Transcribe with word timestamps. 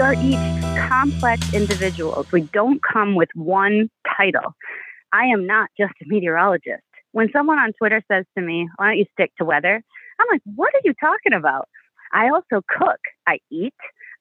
We 0.00 0.06
are 0.06 0.14
each 0.14 0.88
complex 0.88 1.52
individuals. 1.52 2.32
We 2.32 2.40
don't 2.40 2.80
come 2.82 3.16
with 3.16 3.28
one 3.34 3.90
title. 4.16 4.54
I 5.12 5.26
am 5.26 5.46
not 5.46 5.68
just 5.78 5.92
a 6.00 6.06
meteorologist. 6.06 6.82
When 7.12 7.28
someone 7.34 7.58
on 7.58 7.74
Twitter 7.74 8.02
says 8.10 8.24
to 8.34 8.42
me, 8.42 8.66
Why 8.76 8.86
don't 8.86 8.96
you 8.96 9.04
stick 9.12 9.30
to 9.36 9.44
weather? 9.44 9.82
I'm 10.18 10.26
like, 10.32 10.40
What 10.56 10.72
are 10.74 10.80
you 10.84 10.94
talking 10.98 11.34
about? 11.34 11.68
I 12.14 12.30
also 12.30 12.64
cook, 12.66 13.00
I 13.26 13.40
eat, 13.50 13.74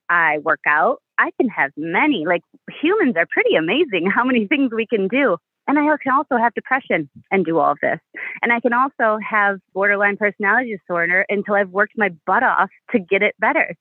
I 0.09 0.39
work 0.39 0.59
out. 0.67 0.97
I 1.17 1.31
can 1.39 1.47
have 1.47 1.71
many. 1.77 2.25
Like 2.27 2.41
humans 2.81 3.15
are 3.15 3.27
pretty 3.31 3.55
amazing 3.55 4.11
how 4.13 4.25
many 4.25 4.47
things 4.47 4.73
we 4.75 4.85
can 4.85 5.07
do. 5.07 5.37
And 5.65 5.79
I 5.79 5.83
can 6.03 6.11
also 6.11 6.35
have 6.35 6.53
depression 6.55 7.09
and 7.31 7.45
do 7.45 7.57
all 7.57 7.71
of 7.71 7.77
this. 7.81 7.99
And 8.41 8.51
I 8.51 8.59
can 8.59 8.73
also 8.73 9.17
have 9.23 9.59
borderline 9.73 10.17
personality 10.17 10.75
disorder 10.75 11.25
until 11.29 11.53
I've 11.53 11.69
worked 11.69 11.93
my 11.95 12.09
butt 12.25 12.43
off 12.43 12.69
to 12.91 12.99
get 12.99 13.21
it 13.21 13.35
better. 13.39 13.77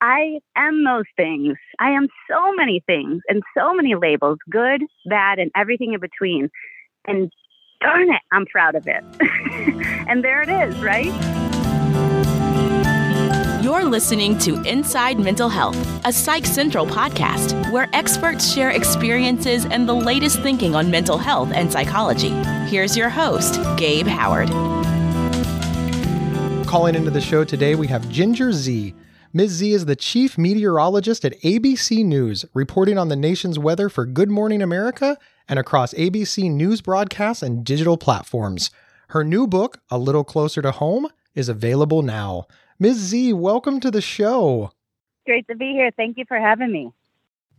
I 0.00 0.40
am 0.56 0.84
those 0.84 1.04
things. 1.16 1.56
I 1.78 1.90
am 1.90 2.08
so 2.30 2.52
many 2.54 2.82
things 2.86 3.22
and 3.28 3.42
so 3.56 3.74
many 3.74 3.94
labels 3.94 4.38
good, 4.48 4.82
bad, 5.06 5.38
and 5.38 5.50
everything 5.54 5.92
in 5.92 6.00
between. 6.00 6.50
And 7.06 7.30
darn 7.82 8.10
it, 8.10 8.22
I'm 8.32 8.46
proud 8.46 8.74
of 8.76 8.86
it. 8.86 9.04
and 10.08 10.24
there 10.24 10.40
it 10.40 10.48
is, 10.48 10.74
right? 10.78 11.12
You're 13.62 13.84
listening 13.84 14.38
to 14.38 14.62
Inside 14.62 15.20
Mental 15.20 15.50
Health, 15.50 15.76
a 16.06 16.12
Psych 16.12 16.46
Central 16.46 16.86
podcast 16.86 17.70
where 17.70 17.88
experts 17.92 18.50
share 18.50 18.70
experiences 18.70 19.66
and 19.66 19.86
the 19.86 19.94
latest 19.94 20.40
thinking 20.40 20.74
on 20.74 20.90
mental 20.90 21.18
health 21.18 21.52
and 21.52 21.70
psychology. 21.70 22.30
Here's 22.68 22.96
your 22.96 23.10
host, 23.10 23.60
Gabe 23.76 24.06
Howard. 24.06 24.48
Calling 26.66 26.94
into 26.94 27.10
the 27.10 27.20
show 27.20 27.44
today, 27.44 27.74
we 27.74 27.86
have 27.88 28.08
Ginger 28.08 28.52
Zee. 28.52 28.94
Ms. 29.32 29.52
Zee 29.52 29.74
is 29.74 29.84
the 29.84 29.94
chief 29.94 30.36
meteorologist 30.36 31.24
at 31.24 31.40
ABC 31.42 32.04
News, 32.04 32.44
reporting 32.52 32.98
on 32.98 33.10
the 33.10 33.14
nation's 33.14 33.60
weather 33.60 33.88
for 33.88 34.04
Good 34.04 34.28
Morning 34.28 34.60
America 34.60 35.16
and 35.48 35.56
across 35.56 35.94
ABC 35.94 36.50
News 36.50 36.80
broadcasts 36.80 37.40
and 37.40 37.64
digital 37.64 37.96
platforms. 37.96 38.72
Her 39.10 39.22
new 39.22 39.46
book, 39.46 39.78
A 39.88 39.98
Little 39.98 40.24
Closer 40.24 40.62
to 40.62 40.72
Home, 40.72 41.06
is 41.36 41.48
available 41.48 42.02
now. 42.02 42.46
Ms. 42.80 42.96
Zee, 42.96 43.32
welcome 43.32 43.78
to 43.78 43.90
the 43.92 44.00
show. 44.00 44.72
Great 45.26 45.46
to 45.46 45.54
be 45.54 45.74
here. 45.74 45.92
Thank 45.96 46.18
you 46.18 46.24
for 46.26 46.40
having 46.40 46.72
me. 46.72 46.92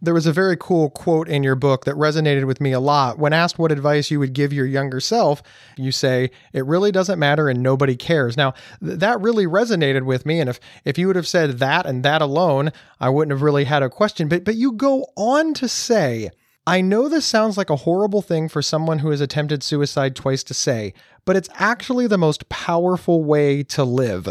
There 0.04 0.14
was 0.14 0.26
a 0.26 0.34
very 0.34 0.58
cool 0.60 0.90
quote 0.90 1.30
in 1.30 1.44
your 1.44 1.56
book 1.56 1.86
that 1.86 1.96
resonated 1.96 2.46
with 2.46 2.60
me 2.60 2.72
a 2.72 2.80
lot. 2.80 3.20
When 3.20 3.34
asked 3.34 3.60
what 3.60 3.72
advice 3.72 4.10
you 4.10 4.20
would 4.20 4.34
give 4.34 4.52
your 4.52 4.66
younger 4.66 5.00
self, 5.00 5.44
you 5.78 5.92
say, 5.92 6.32
It 6.54 6.66
really 6.66 6.92
doesn't 6.92 7.20
matter 7.20 7.50
and 7.50 7.62
nobody 7.62 7.96
cares. 7.96 8.36
Now, 8.36 8.54
th- 8.84 9.00
that 9.00 9.22
really 9.22 9.46
resonated 9.46 10.04
with 10.04 10.26
me. 10.26 10.40
And 10.40 10.50
if, 10.50 10.60
if 10.86 10.98
you 10.98 11.06
would 11.08 11.16
have 11.16 11.28
said 11.28 11.60
that 11.60 11.86
and 11.86 12.04
that 12.04 12.22
alone, 12.22 12.72
I 13.00 13.10
wouldn't 13.10 13.32
have 13.32 13.44
really 13.44 13.66
had 13.66 13.84
a 13.84 13.90
question. 13.90 14.28
But, 14.28 14.44
but 14.44 14.56
you 14.56 14.72
go 14.72 15.06
on 15.16 15.54
to 15.56 15.68
say, 15.68 16.32
I 16.66 16.82
know 16.82 17.08
this 17.08 17.26
sounds 17.26 17.58
like 17.58 17.70
a 17.70 17.76
horrible 17.76 18.22
thing 18.22 18.48
for 18.48 18.62
someone 18.62 19.00
who 19.00 19.10
has 19.10 19.22
attempted 19.22 19.64
suicide 19.64 20.16
twice 20.16 20.44
to 20.44 20.54
say, 20.54 20.94
but 21.26 21.36
it's 21.36 21.50
actually 21.56 22.08
the 22.08 22.18
most 22.18 22.50
powerful 22.50 23.24
way 23.24 23.64
to 23.64 23.84
live. 23.84 24.28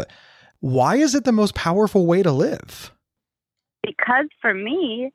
Why 0.59 0.97
is 0.97 1.15
it 1.15 1.23
the 1.23 1.31
most 1.31 1.55
powerful 1.55 2.05
way 2.05 2.23
to 2.23 2.31
live? 2.31 2.91
Because 3.83 4.27
for 4.41 4.53
me, 4.53 5.11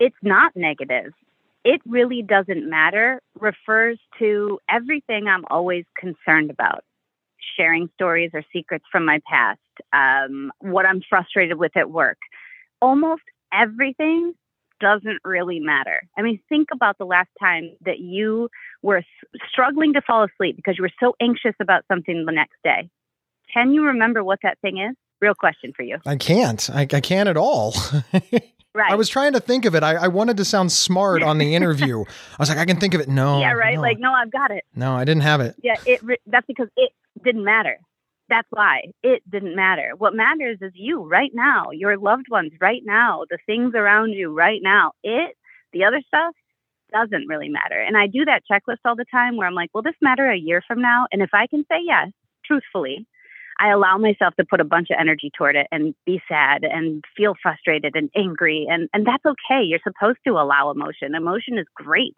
it's 0.00 0.16
not 0.22 0.56
negative. 0.56 1.12
It 1.62 1.82
really 1.86 2.22
doesn't 2.22 2.68
matter 2.68 3.20
refers 3.38 3.98
to 4.18 4.58
everything 4.68 5.28
I'm 5.28 5.44
always 5.50 5.84
concerned 5.96 6.50
about 6.50 6.82
sharing 7.56 7.90
stories 7.94 8.30
or 8.32 8.42
secrets 8.52 8.84
from 8.90 9.04
my 9.04 9.20
past, 9.30 9.60
um, 9.92 10.50
what 10.60 10.86
I'm 10.86 11.02
frustrated 11.08 11.58
with 11.58 11.76
at 11.76 11.90
work. 11.90 12.18
Almost 12.80 13.22
everything 13.52 14.32
doesn't 14.80 15.18
really 15.24 15.60
matter. 15.60 16.00
I 16.16 16.22
mean, 16.22 16.40
think 16.48 16.68
about 16.72 16.96
the 16.96 17.04
last 17.04 17.28
time 17.38 17.76
that 17.84 17.98
you 17.98 18.48
were 18.82 19.02
struggling 19.52 19.92
to 19.92 20.00
fall 20.00 20.24
asleep 20.24 20.56
because 20.56 20.78
you 20.78 20.82
were 20.82 20.90
so 20.98 21.14
anxious 21.20 21.54
about 21.60 21.84
something 21.86 22.24
the 22.24 22.32
next 22.32 22.56
day. 22.64 22.88
Can 23.52 23.72
you 23.72 23.84
remember 23.84 24.24
what 24.24 24.38
that 24.42 24.58
thing 24.60 24.78
is? 24.78 24.96
Real 25.20 25.34
question 25.34 25.72
for 25.76 25.82
you. 25.82 25.98
I 26.06 26.16
can't. 26.16 26.70
I, 26.72 26.82
I 26.90 27.00
can't 27.00 27.28
at 27.28 27.36
all. 27.36 27.74
Right. 28.74 28.92
I 28.92 28.94
was 28.94 29.08
trying 29.08 29.32
to 29.32 29.40
think 29.40 29.64
of 29.64 29.74
it. 29.74 29.82
I, 29.82 29.96
I 29.96 30.08
wanted 30.08 30.36
to 30.36 30.44
sound 30.44 30.70
smart 30.70 31.22
on 31.22 31.38
the 31.38 31.54
interview. 31.56 32.00
I 32.02 32.36
was 32.38 32.48
like, 32.48 32.58
I 32.58 32.64
can 32.64 32.78
think 32.78 32.94
of 32.94 33.00
it. 33.00 33.08
No. 33.08 33.40
Yeah, 33.40 33.52
right. 33.52 33.74
No. 33.74 33.80
Like, 33.80 33.98
no, 33.98 34.12
I've 34.12 34.30
got 34.30 34.50
it. 34.50 34.64
No, 34.74 34.92
I 34.92 35.04
didn't 35.04 35.22
have 35.22 35.40
it. 35.40 35.56
Yeah, 35.62 35.76
it. 35.86 36.00
That's 36.26 36.46
because 36.46 36.68
it 36.76 36.92
didn't 37.24 37.44
matter. 37.44 37.78
That's 38.28 38.46
why 38.50 38.82
it 39.02 39.28
didn't 39.28 39.56
matter. 39.56 39.92
What 39.98 40.14
matters 40.14 40.58
is 40.60 40.70
you 40.74 41.02
right 41.02 41.32
now, 41.34 41.70
your 41.72 41.98
loved 41.98 42.26
ones 42.30 42.52
right 42.60 42.82
now, 42.84 43.24
the 43.28 43.38
things 43.44 43.74
around 43.74 44.10
you 44.10 44.32
right 44.32 44.60
now. 44.62 44.92
It, 45.02 45.36
the 45.72 45.84
other 45.84 46.00
stuff, 46.06 46.34
doesn't 46.92 47.28
really 47.28 47.48
matter. 47.48 47.80
And 47.80 47.96
I 47.96 48.06
do 48.06 48.24
that 48.24 48.42
checklist 48.50 48.78
all 48.84 48.96
the 48.96 49.04
time 49.10 49.36
where 49.36 49.46
I'm 49.46 49.54
like, 49.54 49.70
will 49.74 49.82
this 49.82 49.94
matter 50.00 50.30
a 50.30 50.36
year 50.36 50.62
from 50.66 50.80
now? 50.80 51.06
And 51.12 51.22
if 51.22 51.30
I 51.32 51.46
can 51.46 51.64
say 51.70 51.78
yes, 51.84 52.08
truthfully, 52.44 53.06
I 53.60 53.70
allow 53.70 53.98
myself 53.98 54.34
to 54.36 54.44
put 54.44 54.60
a 54.60 54.64
bunch 54.64 54.88
of 54.90 54.96
energy 54.98 55.30
toward 55.36 55.54
it 55.54 55.66
and 55.70 55.94
be 56.06 56.20
sad 56.26 56.64
and 56.64 57.04
feel 57.14 57.34
frustrated 57.42 57.94
and 57.94 58.08
angry. 58.16 58.66
And, 58.68 58.88
and 58.94 59.06
that's 59.06 59.24
okay. 59.26 59.62
You're 59.62 59.80
supposed 59.84 60.18
to 60.26 60.32
allow 60.32 60.70
emotion. 60.70 61.14
Emotion 61.14 61.58
is 61.58 61.66
great 61.74 62.16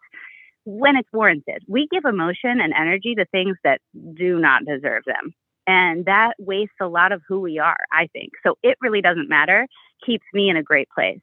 when 0.65 0.95
it's 0.97 1.09
warranted. 1.13 1.65
We 1.67 1.89
give 1.91 2.05
emotion 2.05 2.61
and 2.61 2.73
energy 2.73 3.17
to 3.17 3.25
things 3.27 3.57
that 3.65 3.81
do 4.15 4.39
not 4.39 4.65
deserve 4.65 5.03
them. 5.05 5.35
And 5.67 6.05
that 6.07 6.35
wastes 6.39 6.77
a 6.81 6.87
lot 6.87 7.11
of 7.11 7.23
who 7.29 7.41
we 7.41 7.59
are, 7.59 7.85
I 7.93 8.09
think. 8.13 8.33
So 8.45 8.55
it 8.63 8.79
really 8.81 9.01
doesn't 9.01 9.29
matter, 9.29 9.67
keeps 10.05 10.25
me 10.33 10.49
in 10.49 10.57
a 10.57 10.63
great 10.63 10.89
place. 10.95 11.21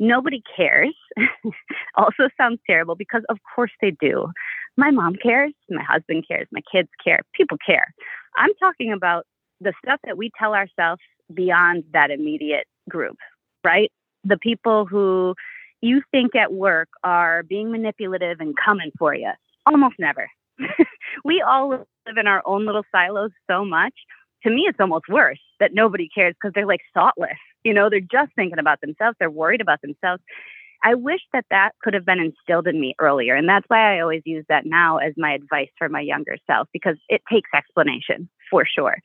Nobody 0.00 0.42
cares. 0.56 0.94
also 1.96 2.28
sounds 2.36 2.58
terrible 2.66 2.96
because, 2.96 3.22
of 3.28 3.38
course, 3.54 3.72
they 3.80 3.92
do. 4.00 4.28
My 4.76 4.90
mom 4.90 5.14
cares, 5.22 5.52
my 5.68 5.82
husband 5.82 6.24
cares, 6.26 6.48
my 6.50 6.62
kids 6.72 6.88
care, 7.04 7.20
people 7.34 7.58
care. 7.64 7.92
I'm 8.36 8.54
talking 8.60 8.92
about 8.92 9.26
the 9.60 9.72
stuff 9.84 10.00
that 10.04 10.16
we 10.16 10.30
tell 10.38 10.54
ourselves 10.54 11.00
beyond 11.32 11.84
that 11.92 12.10
immediate 12.10 12.66
group, 12.88 13.16
right? 13.64 13.90
The 14.24 14.38
people 14.38 14.86
who 14.86 15.34
you 15.80 16.02
think 16.10 16.34
at 16.34 16.52
work 16.52 16.88
are 17.04 17.42
being 17.42 17.70
manipulative 17.70 18.40
and 18.40 18.54
coming 18.56 18.90
for 18.98 19.14
you. 19.14 19.30
Almost 19.66 19.96
never. 19.98 20.28
we 21.24 21.42
all 21.42 21.70
live 21.70 22.16
in 22.16 22.26
our 22.26 22.42
own 22.44 22.66
little 22.66 22.84
silos 22.92 23.30
so 23.50 23.64
much. 23.64 23.94
To 24.44 24.50
me, 24.50 24.66
it's 24.68 24.80
almost 24.80 25.04
worse 25.08 25.40
that 25.58 25.74
nobody 25.74 26.08
cares 26.08 26.34
because 26.34 26.52
they're 26.54 26.66
like 26.66 26.80
thoughtless. 26.94 27.38
You 27.64 27.74
know, 27.74 27.90
they're 27.90 28.00
just 28.00 28.32
thinking 28.36 28.58
about 28.58 28.80
themselves. 28.80 29.16
They're 29.18 29.30
worried 29.30 29.60
about 29.60 29.82
themselves. 29.82 30.22
I 30.82 30.94
wish 30.94 31.20
that 31.32 31.44
that 31.50 31.72
could 31.82 31.94
have 31.94 32.06
been 32.06 32.20
instilled 32.20 32.66
in 32.66 32.80
me 32.80 32.94
earlier. 32.98 33.34
And 33.34 33.48
that's 33.48 33.66
why 33.68 33.96
I 33.96 34.00
always 34.00 34.22
use 34.24 34.44
that 34.48 34.64
now 34.64 34.96
as 34.98 35.12
my 35.16 35.32
advice 35.32 35.68
for 35.76 35.88
my 35.88 36.00
younger 36.00 36.36
self 36.46 36.68
because 36.72 36.96
it 37.08 37.22
takes 37.30 37.50
explanation 37.54 38.28
for 38.50 38.64
sure. 38.66 38.96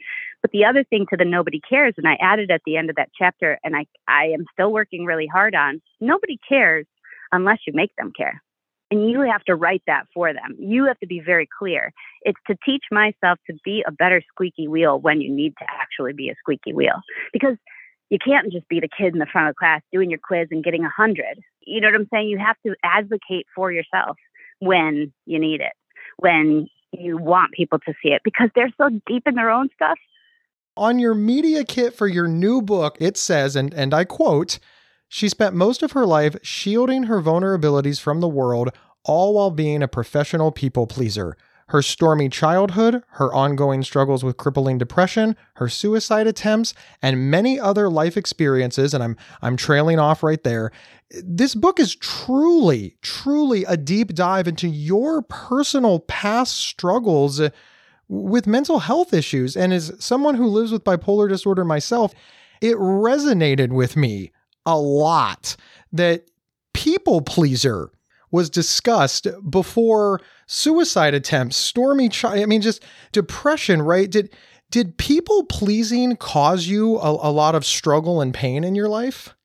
But 0.42 0.52
the 0.52 0.66
other 0.66 0.84
thing 0.84 1.06
to 1.10 1.18
the 1.18 1.26
nobody 1.26 1.60
cares, 1.60 1.96
and 1.98 2.08
I 2.08 2.18
added 2.22 2.52
at 2.52 2.62
the 2.66 2.78
end 2.78 2.90
of 2.90 2.96
that 2.96 3.10
chapter, 3.18 3.60
and 3.64 3.76
I, 3.76 3.86
I 4.08 4.26
am 4.28 4.46
still 4.54 4.72
working 4.72 5.06
really 5.06 5.28
hard 5.28 5.56
on 5.56 5.82
nobody 6.00 6.40
cares 6.48 6.86
unless 7.32 7.60
you 7.68 7.74
make 7.74 7.96
them 7.98 8.14
care. 8.16 8.42
And 8.92 9.10
you 9.10 9.22
have 9.22 9.44
to 9.46 9.56
write 9.56 9.82
that 9.88 10.06
for 10.14 10.32
them. 10.32 10.56
You 10.60 10.86
have 10.86 11.00
to 11.00 11.08
be 11.08 11.20
very 11.20 11.50
clear. 11.60 11.92
It's 12.22 12.40
to 12.48 12.56
teach 12.64 12.84
myself 12.92 13.40
to 13.48 13.58
be 13.66 13.84
a 13.86 13.92
better 13.92 14.22
squeaky 14.32 14.68
wheel 14.68 15.00
when 15.00 15.22
you 15.22 15.34
need 15.34 15.54
to 15.58 15.66
actually 15.82 16.14
be 16.14 16.30
a 16.30 16.36
squeaky 16.40 16.72
wheel. 16.72 17.02
Because 17.34 17.58
you 18.10 18.18
can't 18.24 18.52
just 18.52 18.68
be 18.68 18.80
the 18.80 18.90
kid 18.98 19.14
in 19.14 19.20
the 19.20 19.26
front 19.26 19.50
of 19.50 19.56
class 19.56 19.82
doing 19.92 20.10
your 20.10 20.20
quiz 20.20 20.48
and 20.52 20.64
getting 20.64 20.86
a 20.86 20.90
hundred. 20.90 21.40
You 21.62 21.82
know 21.82 21.88
what 21.88 21.96
I'm 21.96 22.08
saying? 22.14 22.30
You 22.30 22.38
have 22.38 22.58
to 22.66 22.76
advocate 22.84 23.48
for 23.56 23.72
yourself 23.72 24.18
when 24.60 25.12
you 25.26 25.40
need 25.40 25.62
it, 25.62 25.74
when 26.18 26.68
you 26.92 27.18
want 27.18 27.54
people 27.54 27.80
to 27.80 27.94
see 28.02 28.10
it, 28.10 28.22
because 28.24 28.50
they're 28.56 28.74
so 28.78 28.90
deep 29.08 29.24
in 29.26 29.36
their 29.36 29.50
own 29.50 29.70
stuff. 29.74 29.98
On 30.78 31.00
your 31.00 31.16
media 31.16 31.64
kit 31.64 31.94
for 31.94 32.08
your 32.08 32.28
new 32.28 32.62
book, 32.62 32.98
it 33.00 33.18
says, 33.18 33.56
and, 33.56 33.74
and 33.74 33.94
I 33.94 34.04
quote, 34.04 34.60
she 35.08 35.30
spent 35.30 35.56
most 35.56 35.82
of 35.82 35.94
her 35.94 36.06
life 36.06 36.36
shielding 36.42 37.04
her 37.04 37.22
vulnerabilities 37.22 38.00
from 38.00 38.20
the 38.20 38.28
world, 38.28 38.70
all 39.04 39.34
while 39.36 39.52
being 39.52 39.82
a 39.82 39.88
professional 39.88 40.52
people 40.52 40.88
pleaser 40.88 41.38
her 41.68 41.82
stormy 41.82 42.30
childhood, 42.30 43.02
her 43.12 43.34
ongoing 43.34 43.82
struggles 43.84 44.24
with 44.24 44.38
crippling 44.38 44.78
depression, 44.78 45.36
her 45.56 45.68
suicide 45.68 46.28
attempts, 46.28 46.74
and 47.02 47.32
many 47.32 47.60
other 47.60 47.90
life 47.90 48.18
experiences, 48.18 48.94
and 48.94 49.04
I'm 49.04 49.18
I'm 49.42 49.58
trailing 49.58 50.00
off 50.00 50.22
right 50.22 50.44
there. 50.44 50.72
This 51.24 51.56
book 51.56 51.80
is 51.80 51.96
truly, 51.96 52.98
truly 53.02 53.64
a 53.66 53.78
deep 53.78 54.14
dive 54.14 54.48
into 54.48 54.68
your 54.68 55.22
personal 55.24 56.00
past 56.02 56.56
struggles 56.56 57.42
with 58.08 58.48
mental 58.48 58.80
health 58.80 59.14
issues. 59.14 59.58
And 59.58 59.74
as 59.74 59.92
someone 60.00 60.36
who 60.36 60.48
lives 60.48 60.72
with 60.72 60.84
bipolar 60.84 61.28
disorder 61.28 61.66
myself, 61.66 62.14
it 62.62 62.76
resonated 62.78 63.70
with 63.70 63.96
me 63.96 64.32
a 64.66 64.78
lot 64.78 65.56
that 65.92 66.26
people 66.74 67.22
pleaser 67.22 67.92
was 68.32 68.50
discussed 68.50 69.28
before 69.50 70.22
suicide 70.48 71.14
attempts, 71.14 71.58
stormy. 71.58 72.10
I 72.24 72.46
mean, 72.46 72.62
just 72.62 72.84
depression, 73.12 73.82
right? 73.82 74.10
Did 74.10 74.34
did 74.72 74.98
people 74.98 75.46
pleasing 75.46 76.16
cause 76.16 76.68
you 76.68 76.98
a, 76.98 77.10
a 77.10 77.32
lot 77.32 77.56
of 77.56 77.66
struggle 77.66 78.22
and 78.22 78.34
pain 78.34 78.64
in 78.64 78.76
your 78.76 78.90
life? 78.90 79.36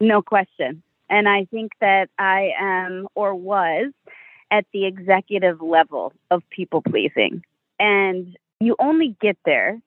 No 0.00 0.22
question. 0.22 0.82
And 1.10 1.28
I 1.28 1.44
think 1.50 1.72
that 1.80 2.08
I 2.18 2.50
am 2.58 3.06
or 3.14 3.34
was 3.34 3.92
at 4.50 4.64
the 4.72 4.86
executive 4.86 5.60
level 5.60 6.12
of 6.30 6.42
people 6.50 6.82
pleasing. 6.82 7.42
And 7.78 8.36
you 8.60 8.76
only 8.78 9.16
get 9.20 9.36
there 9.44 9.80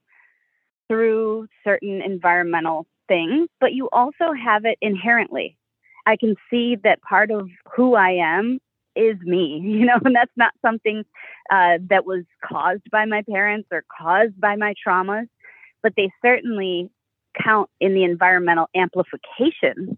through 0.87 1.47
certain 1.63 2.01
environmental 2.01 2.85
things, 3.07 3.49
but 3.59 3.73
you 3.73 3.89
also 3.91 4.33
have 4.33 4.65
it 4.65 4.77
inherently. 4.81 5.57
I 6.07 6.15
can 6.15 6.35
see 6.49 6.77
that 6.83 7.01
part 7.01 7.31
of 7.31 7.49
who 7.75 7.95
I 7.95 8.11
am 8.11 8.59
is 8.95 9.17
me, 9.21 9.61
you 9.63 9.85
know, 9.85 9.99
and 10.03 10.15
that's 10.15 10.31
not 10.35 10.53
something 10.61 11.03
uh, 11.51 11.77
that 11.89 12.05
was 12.05 12.23
caused 12.43 12.89
by 12.91 13.05
my 13.05 13.21
parents 13.29 13.67
or 13.71 13.83
caused 13.95 14.39
by 14.39 14.55
my 14.55 14.73
traumas, 14.85 15.27
but 15.83 15.93
they 15.95 16.09
certainly 16.21 16.89
count 17.37 17.69
in 17.79 17.93
the 17.93 18.03
environmental 18.03 18.67
amplification 18.75 19.97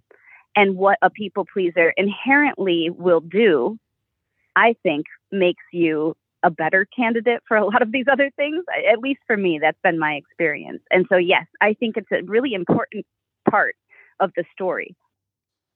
and 0.56 0.76
what 0.76 0.98
a 1.02 1.10
people 1.10 1.46
pleaser 1.52 1.94
inherently 1.96 2.90
will 2.90 3.22
do, 3.22 3.78
I 4.56 4.76
think 4.84 5.06
makes 5.32 5.64
you 5.72 6.18
a 6.44 6.50
better 6.50 6.86
candidate 6.94 7.42
for 7.48 7.56
a 7.56 7.66
lot 7.66 7.82
of 7.82 7.92
these 7.92 8.06
other 8.12 8.32
things. 8.36 8.66
At 8.92 9.00
least 9.00 9.20
for 9.28 9.38
me, 9.38 9.60
that's 9.62 9.78
been 9.84 10.00
my 10.00 10.14
experience. 10.14 10.82
And 10.90 11.06
so, 11.08 11.18
yes, 11.18 11.46
I 11.62 11.74
think 11.74 11.98
it's 11.98 12.12
a 12.12 12.24
really 12.24 12.54
important 12.54 13.06
part 13.50 13.76
of 14.20 14.32
the 14.36 14.44
story. 14.52 14.96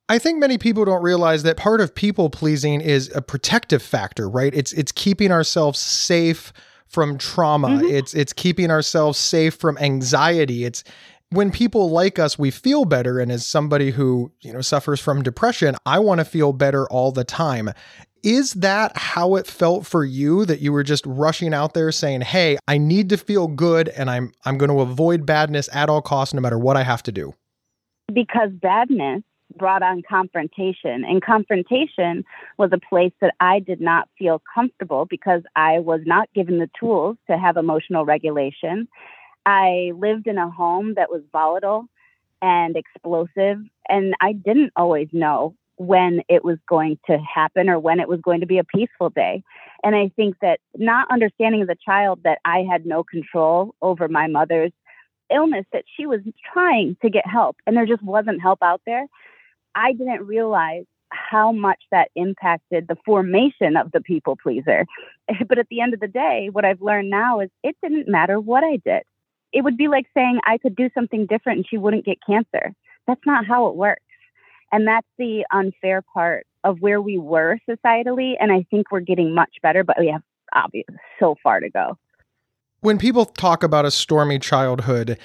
I 0.10 0.20
think 0.20 0.40
many 0.40 0.58
people 0.58 0.86
don't 0.86 1.02
realize 1.02 1.44
that 1.44 1.58
part 1.58 1.80
of 1.80 1.96
people 1.96 2.30
pleasing 2.30 2.82
is 2.82 3.12
a 3.16 3.22
protective 3.22 3.82
factor, 3.82 4.30
right? 4.30 4.54
It's 4.54 4.74
it's 4.74 4.92
keeping 4.92 5.32
ourselves 5.32 5.80
safe 5.80 6.52
from 6.88 7.18
trauma. 7.18 7.70
Mm-hmm. 7.70 7.86
It's 7.86 8.14
it's 8.14 8.34
keeping 8.34 8.70
ourselves 8.70 9.18
safe 9.18 9.56
from 9.56 9.78
anxiety. 9.78 10.66
It's 10.66 10.84
when 11.30 11.52
people 11.52 11.90
like 11.90 12.20
us, 12.20 12.38
we 12.38 12.52
feel 12.52 12.86
better. 12.86 13.20
And 13.20 13.32
as 13.32 13.46
somebody 13.46 13.92
who, 13.92 14.32
you 14.42 14.54
know, 14.54 14.62
suffers 14.62 15.00
from 15.00 15.24
depression, 15.24 15.76
I 15.86 16.00
want 16.00 16.20
to 16.20 16.26
feel 16.26 16.54
better 16.54 16.88
all 16.90 17.12
the 17.12 17.24
time. 17.24 17.72
Is 18.22 18.54
that 18.54 18.96
how 18.96 19.36
it 19.36 19.48
felt 19.48 19.86
for 19.86 20.06
you 20.06 20.46
that 20.46 20.60
you 20.60 20.72
were 20.72 20.84
just 20.84 21.06
rushing 21.06 21.54
out 21.54 21.74
there 21.74 21.92
saying, 21.92 22.22
"Hey, 22.22 22.58
I 22.68 22.78
need 22.78 23.10
to 23.10 23.18
feel 23.18 23.48
good 23.48 23.88
and 23.90 24.10
I'm 24.10 24.34
I'm 24.46 24.58
going 24.58 24.70
to 24.70 24.82
avoid 24.82 25.26
badness 25.26 25.70
at 25.74 25.90
all 25.90 26.02
costs 26.02 26.34
no 26.34 26.42
matter 26.42 26.60
what 26.60 26.76
I 26.76 26.84
have 26.84 27.04
to 27.04 27.12
do?" 27.12 27.34
Because 28.14 28.50
badness 28.62 29.24
brought 29.58 29.84
on 29.84 30.02
confrontation 30.08 31.04
and 31.06 31.22
confrontation 31.22 32.24
was 32.58 32.72
a 32.74 32.80
place 32.80 33.14
that 33.22 33.34
I 33.40 33.60
did 33.60 33.82
not 33.82 34.10
feel 34.18 34.42
comfortable 34.54 35.06
because 35.06 35.42
I 35.56 35.80
was 35.80 36.02
not 36.06 36.32
given 36.34 36.60
the 36.60 36.70
tools 36.80 37.18
to 37.28 37.38
have 37.38 37.58
emotional 37.58 38.06
regulation 38.06 38.88
I 39.46 39.92
lived 39.96 40.28
in 40.28 40.38
a 40.38 40.50
home 40.50 40.94
that 40.96 41.10
was 41.10 41.22
volatile 41.32 41.86
and 42.42 42.76
explosive, 42.76 43.60
and 43.90 44.14
I 44.22 44.34
didn't 44.34 44.74
always 44.76 45.08
know 45.12 45.56
when 45.78 46.22
it 46.30 46.44
was 46.46 46.58
going 46.68 47.00
to 47.08 47.18
happen 47.18 47.70
or 47.70 47.80
when 47.80 48.00
it 48.00 48.08
was 48.08 48.22
going 48.22 48.42
to 48.42 48.46
be 48.46 48.60
a 48.60 48.64
peaceful 48.64 49.10
day. 49.10 49.44
And 49.84 49.96
I 49.96 50.10
think 50.16 50.38
that 50.42 50.60
not 50.76 51.10
understanding 51.12 51.62
as 51.62 51.70
a 51.70 51.76
child 51.76 52.22
that 52.24 52.40
I 52.46 52.60
had 52.70 52.86
no 52.86 53.04
control 53.04 53.76
over 53.82 54.08
my 54.08 54.28
mother's 54.28 54.72
illness, 55.34 55.66
that 55.74 55.86
she 55.98 56.06
was 56.06 56.22
trying 56.54 56.96
to 57.02 57.10
get 57.10 57.26
help 57.26 57.58
and 57.66 57.76
there 57.76 57.88
just 57.88 58.04
wasn't 58.04 58.42
help 58.42 58.60
out 58.62 58.82
there, 58.86 59.08
I 59.76 59.94
didn't 59.94 60.26
realize 60.26 60.86
how 61.10 61.52
much 61.52 61.80
that 61.92 62.10
impacted 62.16 62.88
the 62.88 62.98
formation 63.06 63.78
of 63.78 63.92
the 63.92 64.02
people 64.02 64.36
pleaser. 64.42 64.86
But 65.48 65.58
at 65.58 65.68
the 65.70 65.80
end 65.80 65.94
of 65.94 66.02
the 66.02 66.08
day, 66.08 66.50
what 66.52 66.66
I've 66.66 66.82
learned 66.82 67.10
now 67.10 67.40
is 67.40 67.50
it 67.64 67.78
didn't 67.82 68.10
matter 68.10 68.40
what 68.42 68.64
I 68.64 68.78
did 68.84 69.04
it 69.54 69.64
would 69.64 69.78
be 69.78 69.88
like 69.88 70.08
saying 70.14 70.40
I 70.46 70.58
could 70.58 70.76
do 70.76 70.90
something 70.94 71.28
different 71.28 71.58
and 71.60 71.68
she 71.70 71.78
wouldn't 71.78 72.06
get 72.06 72.18
cancer. 72.26 72.74
That's 73.08 73.22
not 73.26 73.46
how 73.46 73.68
it 73.68 73.76
works. 73.76 74.02
And 74.72 74.88
that's 74.88 75.08
the 75.20 75.46
unfair 75.52 76.02
part 76.02 76.48
of 76.64 76.80
where 76.80 77.02
we 77.02 77.20
were 77.20 77.60
societally. 77.70 78.34
And 78.40 78.52
I 78.52 78.66
think 78.72 78.92
we're 78.92 79.02
getting 79.02 79.36
much 79.36 79.52
better, 79.62 79.84
but 79.84 79.98
we 80.00 80.08
have 80.08 80.24
obviously 80.54 80.96
so 81.20 81.36
far 81.44 81.60
to 81.60 81.70
go. 81.70 81.98
When 82.84 82.98
people 82.98 83.26
talk 83.26 83.64
about 83.64 83.86
a 83.86 83.92
stormy 83.92 84.40
childhood, 84.40 85.18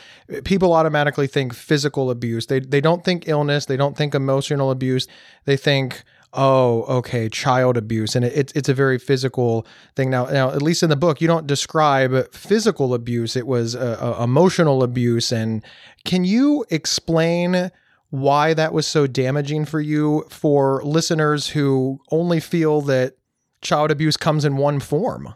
people 0.44 0.72
automatically 0.72 1.26
think 1.26 1.52
physical 1.52 2.08
abuse. 2.08 2.46
They, 2.46 2.60
they 2.60 2.80
don't 2.80 3.04
think 3.04 3.26
illness. 3.26 3.66
They 3.66 3.76
don't 3.76 3.96
think 3.96 4.14
emotional 4.14 4.70
abuse. 4.70 5.08
They 5.44 5.56
think 5.56 6.04
oh, 6.32 6.82
okay, 6.82 7.28
child 7.28 7.76
abuse, 7.76 8.14
and 8.14 8.24
it, 8.24 8.52
it's 8.54 8.68
a 8.68 8.74
very 8.74 8.98
physical 8.98 9.66
thing. 9.96 10.10
Now, 10.10 10.26
now, 10.26 10.50
at 10.50 10.62
least 10.62 10.82
in 10.82 10.90
the 10.90 10.96
book, 10.96 11.20
you 11.20 11.26
don't 11.26 11.46
describe 11.48 12.32
physical 12.32 12.94
abuse; 12.94 13.34
it 13.34 13.46
was 13.46 13.74
uh, 13.74 14.16
uh, 14.18 14.22
emotional 14.22 14.84
abuse. 14.84 15.32
And 15.32 15.64
can 16.04 16.24
you 16.24 16.64
explain? 16.70 17.70
Why 18.10 18.54
that 18.54 18.72
was 18.72 18.86
so 18.86 19.06
damaging 19.06 19.66
for 19.66 19.82
you 19.82 20.24
for 20.30 20.82
listeners 20.82 21.48
who 21.48 22.00
only 22.10 22.40
feel 22.40 22.80
that 22.82 23.18
child 23.60 23.90
abuse 23.90 24.16
comes 24.16 24.46
in 24.46 24.56
one 24.56 24.80
form? 24.80 25.34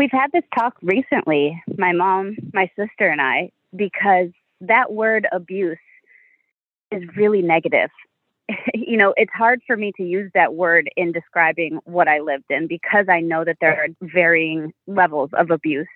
We've 0.00 0.10
had 0.10 0.32
this 0.32 0.44
talk 0.58 0.76
recently, 0.80 1.62
my 1.76 1.92
mom, 1.92 2.34
my 2.54 2.70
sister, 2.74 3.06
and 3.06 3.20
I, 3.20 3.50
because 3.76 4.30
that 4.62 4.92
word 4.92 5.28
abuse 5.30 5.76
is 6.90 7.02
really 7.16 7.42
negative. 7.42 7.90
you 8.72 8.96
know, 8.96 9.12
it's 9.18 9.32
hard 9.34 9.60
for 9.66 9.76
me 9.76 9.92
to 9.98 10.02
use 10.02 10.30
that 10.32 10.54
word 10.54 10.88
in 10.96 11.12
describing 11.12 11.80
what 11.84 12.08
I 12.08 12.20
lived 12.20 12.46
in 12.48 12.66
because 12.66 13.10
I 13.10 13.20
know 13.20 13.44
that 13.44 13.58
there 13.60 13.74
are 13.84 13.88
varying 14.00 14.72
levels 14.86 15.28
of 15.34 15.50
abuse. 15.50 15.86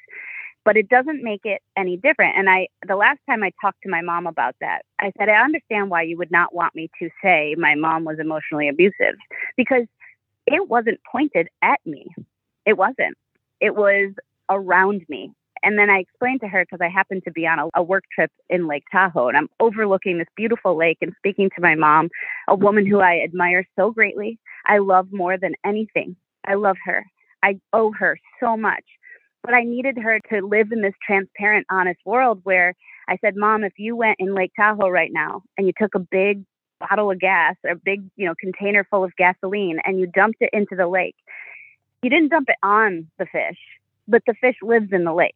But 0.67 0.77
it 0.77 0.91
doesn't 0.91 1.23
make 1.23 1.47
it 1.47 1.63
any 1.75 1.97
different. 1.97 2.37
And 2.37 2.51
I, 2.51 2.69
the 2.87 2.97
last 2.97 3.21
time 3.27 3.43
I 3.43 3.53
talked 3.59 3.81
to 3.85 3.89
my 3.89 4.03
mom 4.03 4.27
about 4.27 4.55
that, 4.61 4.83
I 4.99 5.13
said, 5.17 5.31
I 5.31 5.43
understand 5.43 5.89
why 5.89 6.03
you 6.03 6.19
would 6.19 6.31
not 6.31 6.55
want 6.55 6.75
me 6.75 6.91
to 7.01 7.09
say 7.23 7.55
my 7.57 7.75
mom 7.75 8.05
was 8.05 8.19
emotionally 8.19 8.69
abusive 8.69 9.15
because 9.57 9.87
it 10.47 10.69
wasn't 10.69 11.01
pointed 11.11 11.49
at 11.63 11.81
me. 11.87 12.07
It 12.67 12.77
wasn't. 12.77 13.17
It 13.65 13.75
was 13.75 14.13
around 14.51 15.07
me. 15.09 15.33
And 15.63 15.79
then 15.79 15.89
I 15.89 16.01
explained 16.01 16.43
to 16.43 16.49
her 16.49 16.67
because 16.67 16.85
I 16.85 16.91
happened 16.91 17.23
to 17.25 17.33
be 17.33 17.47
on 17.47 17.59
a, 17.59 17.69
a, 17.75 17.83
work 17.83 18.05
trip 18.15 18.31
in 18.51 18.69
Lake 18.69 18.85
Tahoe 18.93 19.29
and 19.29 19.39
I'm 19.39 19.49
overlooking 19.59 20.19
this 20.19 20.29
beautiful 20.37 20.77
lake 20.77 20.99
and 21.01 21.15
speaking 21.17 21.49
to 21.57 21.63
my 21.63 21.75
mom, 21.75 22.11
a 22.47 22.55
woman 22.55 22.85
who 22.85 23.01
I 23.01 23.23
admire 23.25 23.67
so 23.75 23.91
greatly. 23.91 24.39
I 24.67 24.79
love 24.79 25.09
more 25.13 25.39
than 25.39 25.55
anything. 25.65 26.15
I 26.47 26.55
love 26.57 26.77
her. 26.85 27.07
I 27.43 27.59
owe 27.73 27.91
her 27.99 28.19
so 28.39 28.55
much. 28.55 28.85
But 29.43 29.55
I 29.55 29.63
needed 29.63 29.97
her 29.97 30.21
to 30.31 30.47
live 30.47 30.71
in 30.71 30.83
this 30.83 30.93
transparent, 31.07 31.67
honest 31.71 32.01
world 32.05 32.41
where 32.43 32.75
I 33.09 33.17
said, 33.23 33.35
Mom, 33.35 33.65
if 33.65 33.73
you 33.79 33.97
went 33.97 34.17
in 34.19 34.35
Lake 34.35 34.53
Tahoe 34.55 34.91
right 34.91 35.11
now 35.11 35.41
and 35.57 35.67
you 35.67 35.73
took 35.81 35.95
a 35.95 35.99
big 35.99 36.45
bottle 36.81 37.11
of 37.11 37.19
gas 37.19 37.55
or 37.65 37.71
a 37.71 37.77
big, 37.77 38.03
you 38.17 38.27
know, 38.27 38.35
container 38.39 38.87
full 38.91 39.05
of 39.05 39.17
gasoline 39.17 39.79
and 39.87 39.99
you 39.99 40.07
dumped 40.07 40.43
it 40.43 40.51
into 40.53 40.77
the 40.77 40.87
lake, 40.87 41.17
you 42.05 42.11
didn't 42.11 42.29
dump 42.29 42.49
it 42.49 42.57
on 42.63 43.09
the 43.19 43.27
fish, 43.27 43.59
but 44.07 44.23
the 44.27 44.35
fish 44.35 44.57
lives 44.63 44.93
in 44.93 45.05
the 45.05 45.15
lake 45.15 45.35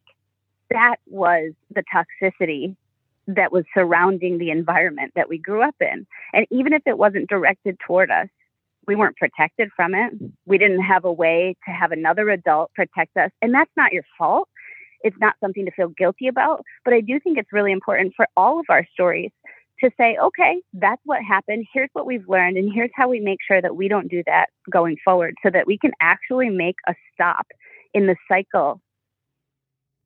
that 0.71 0.97
was 1.07 1.53
the 1.75 1.83
toxicity 1.83 2.77
that 3.27 3.53
was 3.53 3.65
surrounding 3.75 4.39
the 4.39 4.51
environment 4.51 5.13
that 5.15 5.29
we 5.29 5.39
grew 5.39 5.63
up 5.63 5.75
in. 5.81 6.07
And 6.33 6.47
even 6.51 6.73
if 6.73 6.83
it 6.87 6.97
wasn't 6.97 7.29
directed 7.29 7.79
toward 7.87 8.11
us, 8.11 8.29
we 8.87 8.97
weren't 8.97 9.17
protected 9.17 9.71
from 9.77 9.95
it. 9.95 10.15
We 10.47 10.57
didn't 10.57 10.83
have 10.83 11.05
a 11.05 11.13
way 11.13 11.57
to 11.67 11.71
have 11.71 11.93
another 11.93 12.31
adult 12.31 12.73
protect 12.75 13.17
us. 13.19 13.31
And 13.43 13.53
that's 13.53 13.71
not 13.77 13.93
your 13.93 14.05
fault. 14.17 14.49
It's 15.03 15.17
not 15.21 15.35
something 15.41 15.67
to 15.67 15.71
feel 15.73 15.89
guilty 15.89 16.27
about. 16.27 16.65
But 16.85 16.95
I 16.95 17.01
do 17.01 17.21
think 17.21 17.37
it's 17.37 17.53
really 17.53 17.73
important 17.73 18.15
for 18.17 18.27
all 18.35 18.59
of 18.59 18.67
our 18.71 18.87
stories 18.95 19.31
to 19.80 19.90
say, 19.97 20.16
okay, 20.23 20.61
that's 20.73 21.00
what 21.04 21.23
happened. 21.23 21.66
Here's 21.73 21.90
what 21.92 22.06
we've 22.06 22.28
learned. 22.28 22.56
And 22.56 22.70
here's 22.73 22.90
how 22.94 23.08
we 23.08 23.20
make 23.20 23.38
sure 23.47 23.61
that 23.62 23.76
we 23.76 23.88
don't 23.88 24.08
do 24.08 24.23
that 24.26 24.47
going 24.70 24.97
forward 25.04 25.35
so 25.42 25.50
that 25.50 25.66
we 25.66 25.78
can 25.78 25.92
actually 26.00 26.49
make 26.49 26.76
a 26.88 26.94
stop 27.14 27.47
in 27.94 28.06
the 28.06 28.16
cycle 28.28 28.80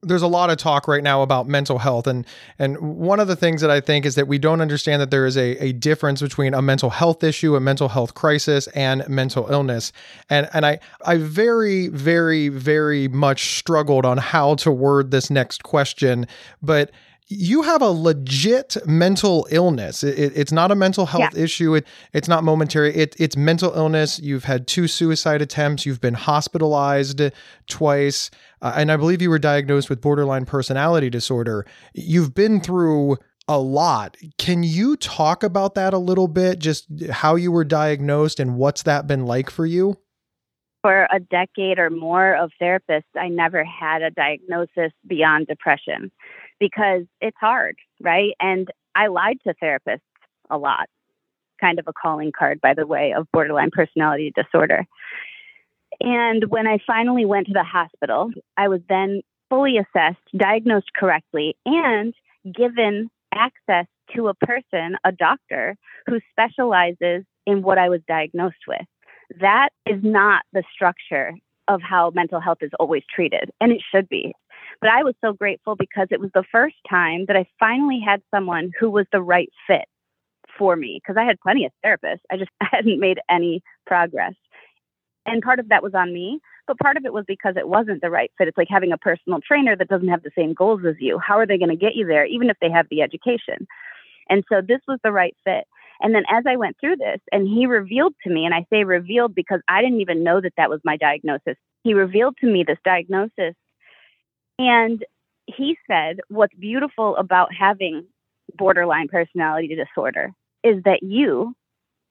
there's 0.03 0.23
a 0.23 0.29
lot 0.29 0.51
of 0.51 0.57
talk 0.57 0.89
right 0.89 1.03
now 1.03 1.23
about 1.23 1.47
mental 1.47 1.79
health 1.79 2.07
and 2.07 2.27
and 2.59 2.77
one 2.79 3.21
of 3.21 3.29
the 3.29 3.37
things 3.37 3.61
that 3.61 3.71
I 3.71 3.81
think 3.81 4.05
is 4.05 4.17
that 4.17 4.27
we 4.27 4.39
don't 4.39 4.61
understand 4.61 5.01
that 5.01 5.11
there 5.11 5.27
is 5.27 5.37
a, 5.37 5.57
a 5.65 5.73
difference 5.73 6.21
between 6.21 6.55
a 6.55 6.63
mental 6.63 6.91
health 6.91 7.23
issue, 7.23 7.55
a 7.55 7.61
mental 7.61 7.89
health 7.89 8.15
crisis, 8.15 8.67
and 8.69 9.09
mental 9.09 9.49
illness. 9.51 9.93
And 10.29 10.49
and 10.53 10.67
I 10.67 10.81
I 11.07 11.19
very, 11.19 11.89
very, 11.89 12.49
very 12.49 13.07
much 13.09 13.57
struggled 13.57 14.05
on 14.05 14.19
how 14.19 14.57
to 14.57 14.73
word 14.73 15.13
this 15.13 15.31
next 15.31 15.63
question, 15.63 16.27
but 16.61 16.91
you 17.33 17.63
have 17.63 17.83
a 17.83 17.89
legit 17.91 18.77
mental 18.87 19.47
illness. 19.51 20.05
It, 20.05 20.19
it, 20.19 20.33
it's 20.37 20.53
not 20.53 20.71
a 20.71 20.75
mental 20.75 21.07
health 21.07 21.35
yeah. 21.35 21.43
issue. 21.43 21.75
It, 21.75 21.87
it's 22.13 22.29
not 22.29 22.45
momentary. 22.45 22.95
It, 22.95 23.17
it's 23.19 23.37
mental 23.37 23.73
illness. 23.75 24.19
You've 24.19 24.45
had 24.45 24.67
two 24.67 24.87
suicide 24.87 25.43
attempts. 25.43 25.87
You've 25.87 26.01
been 26.01 26.15
hospitalized 26.15 27.21
twice. 27.69 28.31
Uh, 28.61 28.75
and 28.77 28.93
I 28.93 28.97
believe 28.97 29.23
you 29.23 29.31
were 29.31 29.39
diagnosed 29.39 29.91
with 29.91 30.01
borderline 30.01 30.45
personality 30.45 31.11
disorder. 31.11 31.67
You've 31.95 32.35
been 32.35 32.61
through 32.61 33.19
a 33.49 33.59
lot. 33.59 34.17
Can 34.39 34.63
you 34.63 34.97
talk 34.97 35.43
about 35.43 35.75
that 35.75 35.93
a 35.93 35.99
little 35.99 36.29
bit? 36.29 36.59
Just 36.59 36.87
how 37.11 37.35
you 37.35 37.51
were 37.51 37.65
diagnosed 37.65 38.39
and 38.39 38.57
what's 38.57 38.83
that 38.85 39.07
been 39.07 39.27
like 39.27 39.51
for 39.51 39.67
you? 39.67 39.99
For 40.83 41.07
a 41.13 41.21
decade 41.21 41.79
or 41.79 41.91
more 41.91 42.35
of 42.35 42.51
therapists, 42.61 43.05
I 43.17 43.29
never 43.29 43.65
had 43.65 44.03
a 44.03 44.11
diagnosis 44.11 44.93
beyond 45.07 45.47
depression 45.47 46.11
because 46.63 47.03
it's 47.21 47.37
hard, 47.41 47.75
right? 48.01 48.35
And 48.39 48.69
I 48.95 49.09
lied 49.09 49.39
to 49.45 49.55
therapists 49.61 49.99
a 50.49 50.57
lot. 50.57 50.89
kind 51.63 51.79
of 51.79 51.87
a 51.89 51.93
calling 51.93 52.33
card, 52.37 52.61
by 52.61 52.75
the 52.75 52.87
way, 52.87 53.15
of 53.17 53.31
borderline 53.33 53.71
personality 53.71 54.33
disorder. 54.35 54.85
And 56.01 56.45
when 56.51 56.67
I 56.67 56.79
finally 56.87 57.25
went 57.25 57.47
to 57.47 57.53
the 57.53 57.63
hospital, 57.63 58.31
I 58.57 58.69
was 58.69 58.81
then 58.89 59.23
fully 59.49 59.79
assessed, 59.79 60.19
diagnosed 60.37 60.91
correctly, 60.97 61.57
and 61.65 62.13
given 62.53 63.11
access 63.35 63.87
to 64.15 64.29
a 64.29 64.35
person, 64.35 64.97
a 65.05 65.13
doctor, 65.13 65.77
who 66.07 66.19
specializes 66.31 67.25
in 67.47 67.63
what 67.63 67.79
I 67.79 67.89
was 67.89 68.01
diagnosed 68.09 68.65
with. 68.67 68.87
That 69.41 69.71
is 69.87 70.01
not 70.03 70.43
the 70.53 70.65
structure 70.75 71.35
of 71.69 71.81
how 71.81 72.11
mental 72.15 72.41
health 72.41 72.59
is 72.61 72.73
always 72.81 73.05
treated, 73.15 73.51
and 73.61 73.71
it 73.73 73.83
should 73.95 74.09
be. 74.09 74.35
But 74.83 74.91
I 74.91 75.05
was 75.05 75.15
so 75.25 75.33
grateful 75.33 75.77
because 75.77 76.09
it 76.11 76.19
was 76.19 76.31
the 76.35 76.43
first 76.51 76.75
time 76.91 77.27
that 77.29 77.37
I 77.37 77.47
finally 77.61 78.01
had 78.05 78.21
someone 78.35 78.73
who 78.81 78.91
was 78.91 79.07
the 79.13 79.23
right 79.23 79.49
fit 79.69 79.87
for 80.59 80.75
me 80.75 81.01
because 81.01 81.17
I 81.17 81.25
had 81.25 81.41
plenty 81.41 81.65
of 81.65 81.73
therapists. 81.87 82.23
I 82.33 82.37
just 82.37 82.51
hadn't 82.61 82.99
made 82.99 83.21
any 83.31 83.63
progress. 83.87 84.35
And 85.25 85.41
part 85.41 85.61
of 85.61 85.69
that 85.69 85.85
was 85.85 85.95
on 85.95 86.13
me, 86.13 86.41
but 86.67 86.81
part 86.81 86.97
of 86.97 87.05
it 87.05 87.13
was 87.13 87.25
because 87.29 87.55
it 87.57 87.69
wasn't 87.69 88.03
the 88.03 88.11
right 88.11 88.33
fit. 88.37 88.49
It's 88.49 88.59
like 88.59 88.67
having 88.69 88.91
a 88.91 88.99
personal 88.99 89.39
trainer 89.41 89.77
that 89.77 89.87
doesn't 89.87 90.09
have 90.09 90.25
the 90.25 90.33
same 90.37 90.53
goals 90.53 90.81
as 90.85 90.97
you. 90.99 91.17
How 91.25 91.39
are 91.39 91.47
they 91.47 91.59
going 91.59 91.71
to 91.71 91.77
get 91.77 91.95
you 91.95 92.05
there, 92.05 92.27
even 92.27 92.51
if 92.51 92.57
they 92.61 92.71
have 92.71 92.87
the 92.91 93.03
education? 93.03 93.69
And 94.29 94.43
so 94.49 94.61
this 94.67 94.81
was 94.89 94.99
the 95.05 95.13
right 95.13 95.37
fit. 95.45 95.65
And 96.01 96.13
then 96.13 96.25
as 96.29 96.43
I 96.45 96.57
went 96.57 96.77
through 96.81 96.97
this, 96.97 97.21
and 97.31 97.47
he 97.47 97.67
revealed 97.67 98.15
to 98.25 98.31
me, 98.33 98.45
and 98.45 98.55
I 98.55 98.67
say 98.69 98.83
revealed 98.83 99.33
because 99.33 99.61
I 99.69 99.81
didn't 99.81 100.01
even 100.01 100.25
know 100.25 100.41
that 100.41 100.55
that 100.57 100.71
was 100.71 100.81
my 100.85 100.97
diagnosis. 100.97 101.57
He 101.85 101.95
revealed 101.95 102.37
to 102.41 102.49
me 102.49 102.65
this 102.67 102.79
diagnosis. 102.85 103.55
And 104.69 105.05
he 105.47 105.77
said, 105.89 106.21
What's 106.29 106.55
beautiful 106.55 107.17
about 107.17 107.49
having 107.53 108.07
borderline 108.57 109.09
personality 109.09 109.75
disorder 109.75 110.33
is 110.63 110.83
that 110.85 111.03
you, 111.03 111.55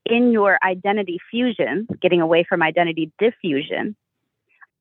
in 0.06 0.32
your 0.32 0.58
identity 0.64 1.18
fusion, 1.30 1.88
getting 2.02 2.20
away 2.20 2.46
from 2.48 2.62
identity 2.62 3.12
diffusion, 3.20 3.96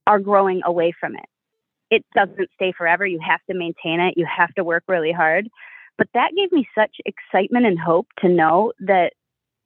are 0.07 0.19
growing 0.19 0.63
away 0.65 0.93
from 0.99 1.15
it. 1.15 1.27
It 1.91 2.05
doesn't 2.15 2.51
stay 2.55 2.73
forever. 2.77 3.07
You 3.07 3.21
have 3.21 3.41
to 3.49 3.57
maintain 3.57 4.01
it. 4.01 4.15
You 4.17 4.27
have 4.27 4.53
to 4.55 4.65
work 4.65 4.85
really 4.89 5.13
hard. 5.13 5.49
But 5.97 6.09
that 6.15 6.31
gave 6.37 6.51
me 6.51 6.67
such 6.75 6.97
excitement 7.05 7.67
and 7.67 7.79
hope 7.79 8.09
to 8.21 8.29
know 8.29 8.73
that, 8.81 9.13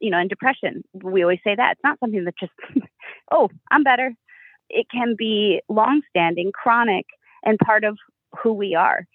you 0.01 0.11
know, 0.11 0.19
in 0.19 0.29
depression, 0.29 0.83
we 0.93 1.23
always 1.23 1.39
say 1.45 1.55
that 1.55 1.73
it's 1.73 1.85
not 1.85 2.01
something 2.01 2.25
that 2.25 2.35
just, 2.39 2.53
oh, 3.31 3.49
I'm 3.71 3.85
better. 3.85 4.13
It 4.69 4.87
can 4.91 5.15
be 5.17 5.63
long 5.69 6.03
standing, 6.11 6.51
chronic, 6.53 7.07
and 7.45 7.59
part 7.59 7.85
of 7.85 7.99
who 8.43 8.53
we 8.53 8.75
are. 8.75 9.07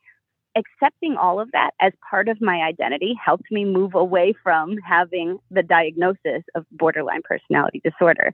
Accepting 0.56 1.16
all 1.16 1.40
of 1.40 1.52
that 1.52 1.72
as 1.80 1.94
part 2.10 2.28
of 2.28 2.42
my 2.42 2.62
identity 2.62 3.14
helped 3.24 3.52
me 3.52 3.66
move 3.66 3.94
away 3.94 4.34
from 4.44 4.78
having 4.78 5.38
the 5.52 5.64
diagnosis 5.64 6.44
of 6.56 6.66
borderline 6.72 7.22
personality 7.24 7.82
disorder. 7.84 8.32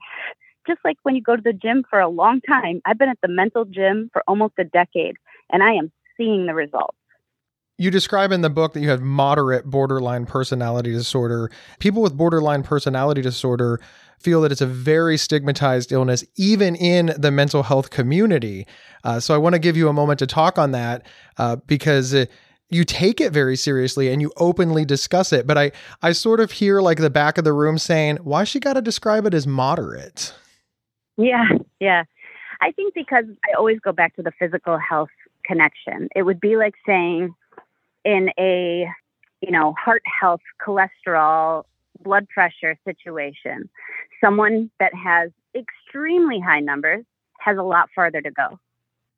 Just 0.66 0.80
like 0.84 0.98
when 1.04 1.16
you 1.16 1.22
go 1.22 1.36
to 1.36 1.42
the 1.42 1.54
gym 1.54 1.84
for 1.90 2.00
a 2.00 2.08
long 2.10 2.42
time, 2.42 2.82
I've 2.86 2.98
been 2.98 3.10
at 3.10 3.20
the 3.22 3.28
mental 3.28 3.66
gym 3.66 4.10
for 4.12 4.24
almost 4.28 4.54
a 4.58 4.64
decade 4.64 5.16
and 5.52 5.62
I 5.62 5.74
am 5.74 5.92
seeing 6.18 6.46
the 6.46 6.56
results 6.56 6.98
you 7.78 7.92
describe 7.92 8.32
in 8.32 8.42
the 8.42 8.50
book 8.50 8.74
that 8.74 8.80
you 8.80 8.90
have 8.90 9.02
moderate 9.02 9.66
borderline 9.66 10.26
personality 10.26 10.92
disorder. 10.92 11.52
People 11.80 12.02
with 12.02 12.16
borderline 12.16 12.64
personality 12.64 13.22
disorder 13.22 13.82
feel 14.20 14.42
that 14.42 14.52
it's 14.52 14.62
a 14.62 14.68
very 14.68 15.18
stigmatized 15.18 15.92
illness, 15.92 16.24
even 16.36 16.76
in 16.76 17.14
the 17.18 17.32
mental 17.32 17.64
health 17.64 17.90
community. 17.90 18.66
Uh, 19.04 19.20
so 19.20 19.36
I 19.36 19.38
want 19.38 19.54
to 19.54 19.60
give 19.60 19.76
you 19.76 19.90
a 19.90 19.94
moment 19.94 20.20
to 20.20 20.28
talk 20.28 20.58
on 20.58 20.72
that 20.72 21.06
uh, 21.38 21.58
because. 21.68 22.14
Uh, 22.14 22.26
you 22.70 22.84
take 22.84 23.22
it 23.22 23.32
very 23.32 23.56
seriously 23.56 24.12
and 24.12 24.24
you 24.24 24.32
openly 24.38 24.86
discuss 24.86 25.32
it, 25.32 25.46
but 25.46 25.56
I, 25.56 25.72
I 26.02 26.14
sort 26.14 26.40
of 26.40 26.50
hear 26.50 26.82
like 26.82 26.98
the 26.98 27.12
back 27.12 27.38
of 27.38 27.44
the 27.44 27.54
room 27.54 27.78
saying, 27.78 28.18
"Why 28.24 28.44
she 28.44 28.60
got 28.60 28.74
to 28.74 28.82
describe 28.82 29.28
it 29.28 29.36
as 29.36 29.46
moderate?" 29.46 30.34
Yeah, 31.16 31.46
yeah. 31.80 32.06
I 32.62 32.72
think 32.72 32.96
because 32.96 33.26
I 33.48 33.56
always 33.56 33.80
go 33.80 33.92
back 33.92 34.16
to 34.16 34.24
the 34.24 34.32
physical 34.40 34.80
health 34.80 35.10
connection. 35.46 36.10
It 36.16 36.24
would 36.24 36.40
be 36.40 36.58
like 36.58 36.74
saying, 36.86 37.36
in 38.06 38.30
a 38.40 38.88
you 39.42 39.52
know 39.52 39.74
heart 39.84 40.04
health 40.22 40.42
cholesterol 40.66 41.64
blood 42.04 42.28
pressure 42.30 42.78
situation 42.86 43.70
someone 44.24 44.70
that 44.80 44.94
has 44.94 45.32
extremely 45.56 46.40
high 46.40 46.60
numbers 46.60 47.04
has 47.40 47.58
a 47.58 47.64
lot 47.64 47.90
farther 47.94 48.22
to 48.22 48.32
go. 48.32 48.60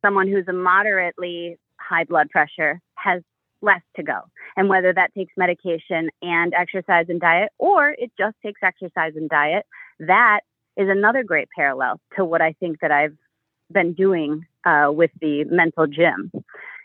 Someone 0.04 0.28
who's 0.28 0.48
a 0.48 0.54
moderately 0.54 1.58
high 1.80 2.04
blood 2.04 2.30
pressure 2.30 2.80
has 2.96 3.22
less 3.62 3.82
to 3.96 4.04
go. 4.04 4.20
And 4.56 4.70
whether 4.70 4.94
that 4.94 5.14
takes 5.16 5.34
medication 5.38 6.10
and 6.22 6.54
exercise 6.54 7.06
and 7.10 7.20
diet 7.20 7.50
or 7.58 7.96
it 7.98 8.12
just 8.18 8.36
takes 8.44 8.62
exercise 8.64 9.14
and 9.16 9.30
diet 9.30 9.66
that 10.00 10.42
is 10.76 10.90
another 10.90 11.24
great 11.24 11.48
parallel 11.56 12.00
to 12.16 12.24
what 12.24 12.40
i 12.40 12.54
think 12.60 12.80
that 12.82 12.92
i've 12.92 13.18
been 13.72 13.94
doing 13.94 14.46
uh, 14.64 14.92
with 14.92 15.10
the 15.22 15.44
mental 15.46 15.88
gym 15.88 16.32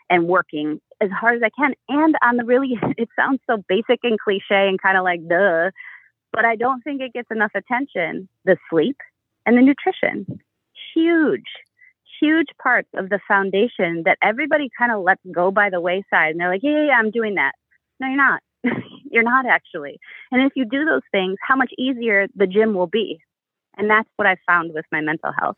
and 0.09 0.27
working 0.27 0.81
as 1.03 1.11
hard 1.11 1.35
as 1.35 1.43
I 1.43 1.49
can. 1.49 1.73
And 1.89 2.15
on 2.23 2.37
the 2.37 2.45
really, 2.45 2.79
it 2.97 3.09
sounds 3.15 3.39
so 3.49 3.63
basic 3.67 3.99
and 4.03 4.19
cliche 4.19 4.67
and 4.67 4.81
kind 4.81 4.97
of 4.97 5.03
like 5.03 5.27
duh, 5.27 5.71
but 6.31 6.45
I 6.45 6.55
don't 6.55 6.81
think 6.81 7.01
it 7.01 7.13
gets 7.13 7.29
enough 7.31 7.51
attention. 7.55 8.27
The 8.45 8.57
sleep 8.69 8.97
and 9.45 9.57
the 9.57 9.61
nutrition, 9.61 10.39
huge, 10.93 11.47
huge 12.19 12.47
parts 12.61 12.89
of 12.95 13.09
the 13.09 13.19
foundation 13.27 14.03
that 14.05 14.17
everybody 14.21 14.69
kind 14.77 14.91
of 14.91 15.03
lets 15.03 15.21
go 15.31 15.51
by 15.51 15.69
the 15.69 15.81
wayside. 15.81 16.31
And 16.31 16.39
they're 16.39 16.49
like, 16.49 16.63
yeah, 16.63 16.71
yeah, 16.71 16.85
yeah 16.87 16.97
I'm 16.97 17.11
doing 17.11 17.35
that. 17.35 17.53
No, 17.99 18.07
you're 18.07 18.17
not. 18.17 18.41
you're 19.11 19.23
not 19.23 19.45
actually. 19.45 19.99
And 20.31 20.41
if 20.41 20.53
you 20.55 20.65
do 20.65 20.85
those 20.85 21.01
things, 21.11 21.37
how 21.45 21.55
much 21.55 21.71
easier 21.77 22.27
the 22.35 22.47
gym 22.47 22.73
will 22.73 22.87
be. 22.87 23.19
And 23.77 23.89
that's 23.89 24.09
what 24.15 24.27
I 24.27 24.35
found 24.47 24.73
with 24.73 24.85
my 24.91 25.01
mental 25.01 25.31
health. 25.37 25.57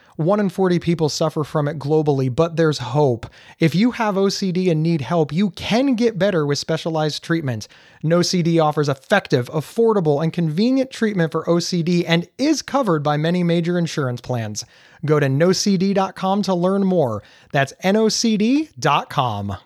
1 0.21 0.39
in 0.39 0.49
40 0.49 0.79
people 0.79 1.09
suffer 1.09 1.43
from 1.43 1.67
it 1.67 1.77
globally, 1.77 2.33
but 2.33 2.55
there's 2.55 2.77
hope. 2.77 3.27
If 3.59 3.75
you 3.75 3.91
have 3.91 4.15
OCD 4.15 4.71
and 4.71 4.81
need 4.81 5.01
help, 5.01 5.33
you 5.33 5.49
can 5.51 5.95
get 5.95 6.17
better 6.19 6.45
with 6.45 6.57
specialized 6.57 7.23
treatment. 7.23 7.67
NoCD 8.03 8.63
offers 8.63 8.89
effective, 8.89 9.49
affordable, 9.49 10.23
and 10.23 10.31
convenient 10.31 10.91
treatment 10.91 11.31
for 11.31 11.43
OCD 11.45 12.03
and 12.07 12.27
is 12.37 12.61
covered 12.61 13.03
by 13.03 13.17
many 13.17 13.43
major 13.43 13.77
insurance 13.77 14.21
plans. 14.21 14.65
Go 15.05 15.19
to 15.19 15.27
nocd.com 15.27 16.41
to 16.43 16.53
learn 16.53 16.83
more. 16.83 17.23
That's 17.51 17.73
nocd.com. 17.83 19.57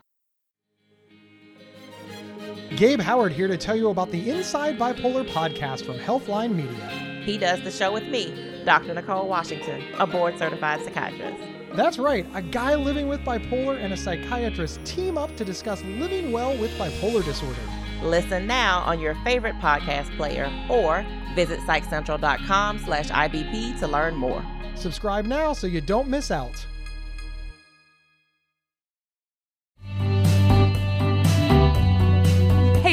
Gabe 2.75 2.99
Howard 2.99 3.31
here 3.31 3.47
to 3.47 3.57
tell 3.57 3.75
you 3.75 3.89
about 3.89 4.11
the 4.11 4.29
Inside 4.29 4.77
Bipolar 4.77 5.25
podcast 5.29 5.85
from 5.85 5.97
Healthline 5.97 6.55
Media. 6.55 6.89
He 7.23 7.37
does 7.37 7.61
the 7.61 7.71
show 7.71 7.93
with 7.93 8.03
me, 8.03 8.54
Dr. 8.65 8.93
Nicole 8.93 9.27
Washington, 9.27 9.83
a 9.99 10.07
board 10.07 10.37
certified 10.37 10.83
psychiatrist. 10.83 11.43
That's 11.73 11.97
right, 11.97 12.25
a 12.33 12.41
guy 12.41 12.75
living 12.75 13.07
with 13.07 13.21
bipolar 13.21 13.77
and 13.77 13.93
a 13.93 13.97
psychiatrist 13.97 14.83
team 14.85 15.17
up 15.17 15.35
to 15.37 15.45
discuss 15.45 15.83
living 15.83 16.31
well 16.31 16.57
with 16.57 16.71
bipolar 16.77 17.23
disorder. 17.23 17.59
Listen 18.01 18.47
now 18.47 18.79
on 18.81 18.99
your 18.99 19.15
favorite 19.23 19.55
podcast 19.55 20.15
player 20.17 20.51
or 20.69 21.05
visit 21.35 21.59
psychcentral.com 21.61 22.79
slash 22.79 23.09
IBP 23.09 23.79
to 23.79 23.87
learn 23.87 24.15
more. 24.15 24.43
Subscribe 24.75 25.25
now 25.25 25.53
so 25.53 25.67
you 25.67 25.81
don't 25.81 26.07
miss 26.07 26.31
out. 26.31 26.65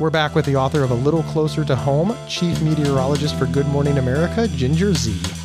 We're 0.00 0.08
back 0.08 0.34
with 0.34 0.46
the 0.46 0.56
author 0.56 0.82
of 0.82 0.92
A 0.92 0.94
Little 0.94 1.22
Closer 1.24 1.62
to 1.62 1.76
Home, 1.76 2.16
Chief 2.26 2.58
Meteorologist 2.62 3.38
for 3.38 3.44
Good 3.44 3.66
Morning 3.66 3.98
America, 3.98 4.48
Ginger 4.48 4.94
Zee. 4.94 5.39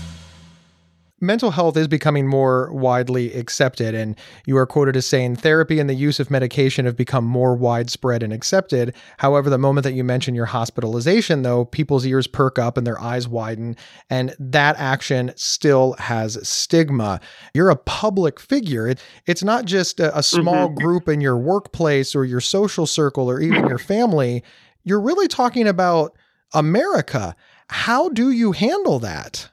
Mental 1.22 1.52
health 1.52 1.78
is 1.78 1.88
becoming 1.88 2.28
more 2.28 2.72
widely 2.74 3.34
accepted. 3.34 3.96
And 3.96 4.18
you 4.46 4.58
are 4.58 4.66
quoted 4.66 4.98
as 4.98 5.06
saying 5.06 5.38
therapy 5.38 5.80
and 5.80 5.90
the 5.90 5.96
use 5.96 6.20
of 6.20 6.30
medication 6.30 6.86
have 6.86 6.98
become 6.98 7.24
more 7.24 7.56
widespread 7.56 8.22
and 8.22 8.34
accepted. 8.34 8.94
However, 9.18 9.50
the 9.50 9.58
moment 9.58 9.84
that 9.86 9.94
you 9.94 10.04
mention 10.04 10.36
your 10.36 10.46
hospitalization, 10.46 11.44
though, 11.44 11.66
people's 11.66 12.06
ears 12.06 12.28
perk 12.28 12.60
up 12.60 12.78
and 12.78 12.86
their 12.86 13.00
eyes 13.00 13.28
widen. 13.28 13.78
And 14.10 14.36
that 14.40 14.76
action 14.78 15.32
still 15.36 15.94
has 15.94 16.38
stigma. 16.48 17.22
You're 17.54 17.70
a 17.70 17.78
public 17.78 18.40
figure. 18.40 18.88
It, 18.88 19.02
it's 19.26 19.44
not 19.44 19.66
just 19.66 20.00
a, 20.00 20.18
a 20.18 20.24
small 20.24 20.70
mm-hmm. 20.70 20.84
group 20.84 21.08
in 21.08 21.22
your 21.22 21.38
workplace 21.38 22.16
or 22.16 22.26
your 22.26 22.42
social 22.42 22.86
circle 22.86 23.30
or 23.30 23.40
even 23.40 23.68
your 23.68 23.80
family. 23.80 24.44
You're 24.84 25.02
really 25.02 25.28
talking 25.28 25.68
about 25.68 26.16
America. 26.54 27.36
How 27.70 28.10
do 28.10 28.30
you 28.32 28.52
handle 28.52 29.00
that? 29.00 29.50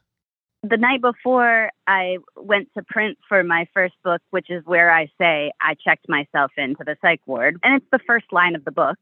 The 0.63 0.77
night 0.77 1.01
before 1.01 1.71
I 1.87 2.19
went 2.37 2.69
to 2.77 2.85
print 2.85 3.19
for 3.29 3.43
my 3.43 3.67
first 3.75 3.95
book, 4.05 4.21
which 4.31 4.49
is 4.49 4.63
where 4.65 4.93
I 4.93 5.09
say 5.21 5.51
I 5.61 5.75
checked 5.75 6.09
myself 6.09 6.53
into 6.57 6.85
the 6.85 6.97
psych 7.03 7.21
ward, 7.27 7.59
and 7.63 7.75
it's 7.75 7.87
the 7.91 7.99
first 8.07 8.27
line 8.33 8.55
of 8.55 8.65
the 8.65 8.73
book. 8.73 8.99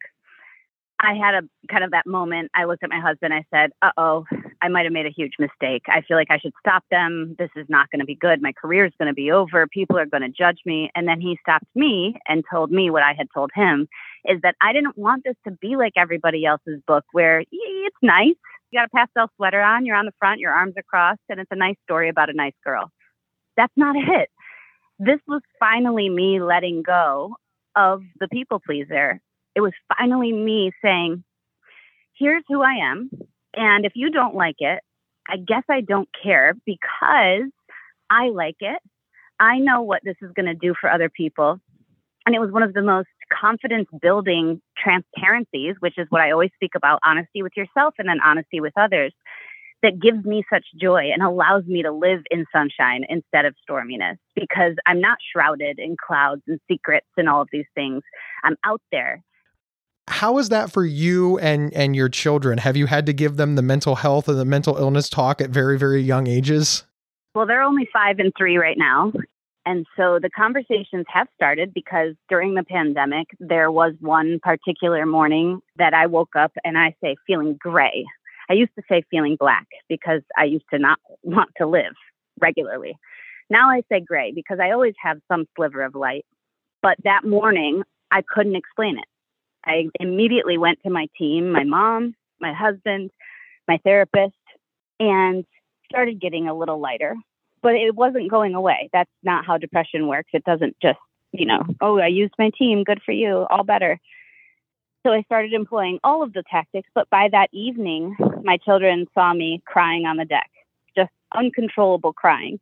I 1.03 1.15
had 1.15 1.35
a 1.35 1.43
kind 1.71 1.83
of 1.83 1.93
that 1.93 2.07
moment. 2.07 2.51
I 2.55 2.65
looked 2.65 2.83
at 2.83 2.91
my 2.91 3.01
husband. 3.01 3.33
I 3.33 3.45
said, 3.51 3.71
"Uh 3.83 3.91
oh, 3.97 4.25
I 4.63 4.69
might 4.69 4.85
have 4.85 4.93
made 4.93 5.07
a 5.07 5.11
huge 5.11 5.35
mistake. 5.39 5.83
I 5.89 6.03
feel 6.03 6.17
like 6.17 6.31
I 6.31 6.39
should 6.39 6.53
stop 6.61 6.85
them. 6.91 7.37
This 7.39 7.51
is 7.57 7.67
not 7.69 7.91
going 7.91 8.01
to 8.01 8.07
be 8.07 8.15
good. 8.15 8.43
My 8.43 8.53
career 8.53 8.85
is 8.85 8.93
going 8.99 9.09
to 9.09 9.15
be 9.15 9.31
over. 9.31 9.67
People 9.67 9.99
are 9.99 10.07
going 10.07 10.23
to 10.23 10.29
judge 10.29 10.61
me." 10.67 10.91
And 10.95 11.09
then 11.09 11.21
he 11.21 11.39
stopped 11.43 11.67
me 11.75 12.17
and 12.27 12.45
told 12.51 12.71
me 12.71 12.91
what 12.91 13.03
I 13.03 13.15
had 13.15 13.29
told 13.35 13.51
him: 13.55 13.89
is 14.27 14.41
that 14.43 14.57
I 14.61 14.73
didn't 14.73 14.97
want 14.99 15.25
this 15.25 15.37
to 15.45 15.51
be 15.53 15.77
like 15.77 15.93
everybody 15.97 16.45
else's 16.45 16.81
book, 16.87 17.05
where 17.13 17.45
it's 17.51 17.97
nice, 18.03 18.37
you 18.71 18.79
got 18.79 18.87
a 18.87 18.97
pastel 18.97 19.31
sweater 19.37 19.61
on, 19.61 19.87
you're 19.87 19.97
on 19.97 20.07
the 20.07 20.15
front, 20.19 20.41
your 20.41 20.53
arms 20.53 20.75
are 20.77 20.83
crossed, 20.83 21.21
and 21.29 21.41
it's 21.41 21.51
a 21.51 21.57
nice 21.57 21.77
story 21.85 22.09
about 22.09 22.31
a 22.31 22.35
nice 22.35 22.55
girl. 22.65 22.91
That's 23.57 23.73
not 23.77 23.97
it. 23.97 24.29
This 24.99 25.21
was 25.27 25.43
finally 25.59 26.09
me 26.09 26.41
letting 26.41 26.83
go 26.83 27.37
of 27.75 28.03
the 28.19 28.29
people 28.29 28.61
pleaser. 28.65 29.21
It 29.55 29.61
was 29.61 29.73
finally 29.97 30.33
me 30.33 30.73
saying, 30.83 31.25
here's 32.19 32.45
who 32.49 32.63
I 32.63 32.75
am. 32.91 33.11
And 33.55 33.85
if 33.85 33.93
you 33.95 34.11
don't 34.11 34.35
like 34.35 34.57
it, 34.59 34.81
I 35.29 35.37
guess 35.37 35.65
I 35.69 35.81
don't 35.81 36.09
care 36.23 36.55
because 36.65 37.51
I 38.11 38.29
like 38.29 38.57
it. 38.61 38.79
I 39.39 39.59
know 39.59 39.83
what 39.83 40.03
this 40.05 40.17
is 40.23 40.33
going 40.35 40.47
to 40.47 40.55
do 40.55 40.75
for 40.79 40.91
other 40.91 41.09
people. 41.09 41.61
And 42.27 42.35
it 42.35 42.41
was 42.41 42.51
one 42.51 42.63
of 42.63 42.75
the 42.75 42.83
most 42.83 43.09
confidence 43.33 43.89
building 44.01 44.61
transparencies, 44.77 45.77
which 45.81 45.99
is 45.99 46.07
what 46.11 46.21
I 46.21 46.31
always 46.33 46.51
speak 46.55 46.73
about 46.77 47.01
honesty 47.05 47.43
with 47.43 47.53
yourself 47.57 47.95
and 47.99 48.09
then 48.09 48.19
honesty 48.25 48.61
with 48.61 48.73
others, 48.77 49.13
that 49.83 49.99
gives 50.01 50.25
me 50.25 50.45
such 50.53 50.65
joy 50.79 51.11
and 51.13 51.23
allows 51.23 51.65
me 51.65 51.83
to 51.83 51.91
live 51.91 52.21
in 52.31 52.45
sunshine 52.53 53.05
instead 53.09 53.47
of 53.47 53.55
storminess 53.69 54.17
because 54.35 54.75
I'm 54.87 55.01
not 55.01 55.19
shrouded 55.33 55.79
in 55.79 55.97
clouds 55.97 56.43
and 56.47 56.61
secrets 56.71 57.07
and 57.17 57.29
all 57.29 57.43
of 57.43 57.49
these 57.51 57.67
things. 57.75 58.03
I'm 58.45 58.57
out 58.65 58.83
there. 58.93 59.23
How 60.09 60.39
is 60.39 60.49
that 60.49 60.73
for 60.73 60.85
you 60.85 61.39
and 61.39 61.73
and 61.73 61.95
your 61.95 62.09
children? 62.09 62.59
Have 62.59 62.77
you 62.77 62.87
had 62.87 63.07
to 63.07 63.13
give 63.13 63.37
them 63.37 63.55
the 63.55 63.63
mental 63.63 63.95
health 63.95 64.29
and 64.29 64.39
the 64.39 64.45
mental 64.45 64.77
illness 64.77 65.09
talk 65.09 65.41
at 65.41 65.51
very 65.51 65.79
very 65.79 66.03
young 66.03 66.27
ages? 66.27 66.85
Well, 67.35 67.47
they're 67.47 67.63
only 67.63 67.89
5 67.93 68.19
and 68.19 68.33
3 68.37 68.59
right 68.59 68.77
now, 68.77 69.13
and 69.67 69.87
so 69.97 70.19
the 70.21 70.31
conversations 70.31 71.05
have 71.09 71.29
started 71.35 71.75
because 71.75 72.15
during 72.29 72.55
the 72.55 72.65
pandemic, 72.65 73.29
there 73.39 73.71
was 73.71 73.93
one 74.01 74.41
particular 74.43 75.05
morning 75.05 75.61
that 75.77 75.93
I 75.93 76.07
woke 76.07 76.35
up 76.35 76.53
and 76.65 76.79
I 76.79 76.95
say 77.03 77.17
feeling 77.27 77.59
gray. 77.61 78.07
I 78.49 78.55
used 78.55 78.75
to 78.77 78.83
say 78.89 79.03
feeling 79.11 79.37
black 79.39 79.67
because 79.89 80.23
I 80.37 80.45
used 80.45 80.65
to 80.73 80.79
not 80.79 80.99
want 81.23 81.51
to 81.59 81.67
live 81.67 81.95
regularly. 82.41 82.97
Now 83.51 83.71
I 83.71 83.83
say 83.91 84.01
gray 84.01 84.33
because 84.35 84.59
I 84.61 84.71
always 84.71 84.95
have 85.03 85.19
some 85.31 85.47
sliver 85.57 85.83
of 85.83 85.95
light. 85.95 86.25
But 86.83 86.97
that 87.05 87.25
morning, 87.25 87.83
I 88.11 88.23
couldn't 88.27 88.57
explain 88.57 88.99
it. 88.99 89.05
I 89.65 89.91
immediately 90.01 90.57
went 90.57 90.79
to 90.85 90.91
my 90.91 91.07
team, 91.19 91.53
my 91.53 91.65
mom, 91.65 92.15
my 92.41 92.55
husband, 92.55 93.11
my 93.69 93.79
therapist, 93.85 94.35
and 94.99 95.45
started 95.91 96.21
getting 96.21 96.49
a 96.49 96.55
little 96.55 96.81
lighter 96.81 97.15
but 97.63 97.75
it 97.75 97.95
wasn't 97.95 98.31
going 98.31 98.55
away. 98.55 98.89
That's 98.93 99.11
not 99.23 99.45
how 99.45 99.59
depression 99.59 100.09
works. 100.09 100.31
It 100.33 100.45
doesn't 100.45 100.77
just, 100.81 100.99
you 101.33 101.47
know, 101.47 101.63
oh, 101.81 101.99
I 101.99 102.07
used 102.07 102.35
my 102.39 102.51
team, 102.57 102.85
good 102.85 103.03
for 103.05 103.13
you, 103.13 103.47
all 103.51 103.65
better. 103.65 104.01
So 105.05 105.13
I 105.13 105.23
started 105.23 105.53
employing 105.53 105.99
all 106.05 106.23
of 106.23 106.33
the 106.33 106.43
tactics, 106.51 106.89
but 106.95 107.09
by 107.09 107.29
that 107.33 107.49
evening, 107.53 108.17
my 108.45 108.59
children 108.59 109.07
saw 109.15 109.33
me 109.33 109.63
crying 109.65 110.05
on 110.05 110.19
the 110.19 110.27
deck, 110.27 110.51
just 110.95 111.11
uncontrollable 111.35 112.13
crying. 112.13 112.61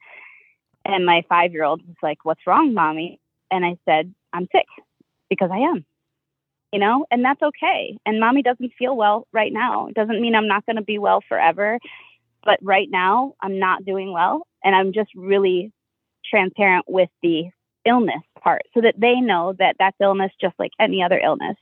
And 0.84 1.04
my 1.04 1.24
five 1.28 1.52
year 1.52 1.64
old 1.64 1.86
was 1.86 1.96
like, 2.02 2.24
What's 2.24 2.46
wrong, 2.46 2.74
mommy? 2.74 3.18
And 3.50 3.64
I 3.64 3.76
said, 3.84 4.14
I'm 4.32 4.48
sick 4.52 4.66
because 5.28 5.50
I 5.52 5.58
am, 5.58 5.84
you 6.72 6.78
know, 6.78 7.06
and 7.10 7.24
that's 7.24 7.42
okay. 7.42 7.98
And 8.06 8.20
mommy 8.20 8.42
doesn't 8.42 8.72
feel 8.78 8.96
well 8.96 9.26
right 9.32 9.52
now. 9.52 9.88
It 9.88 9.94
doesn't 9.94 10.20
mean 10.20 10.34
I'm 10.34 10.48
not 10.48 10.64
going 10.64 10.76
to 10.76 10.82
be 10.82 10.98
well 10.98 11.22
forever. 11.28 11.78
But 12.44 12.60
right 12.62 12.88
now, 12.88 13.34
I'm 13.42 13.58
not 13.58 13.84
doing 13.84 14.12
well. 14.12 14.46
And 14.64 14.74
I'm 14.74 14.92
just 14.92 15.10
really 15.14 15.72
transparent 16.24 16.84
with 16.88 17.08
the 17.22 17.44
illness 17.84 18.22
part 18.42 18.62
so 18.74 18.80
that 18.80 18.94
they 18.98 19.14
know 19.14 19.54
that 19.58 19.76
that's 19.78 19.96
illness 20.00 20.30
just 20.40 20.54
like 20.58 20.72
any 20.78 21.02
other 21.02 21.18
illness. 21.18 21.56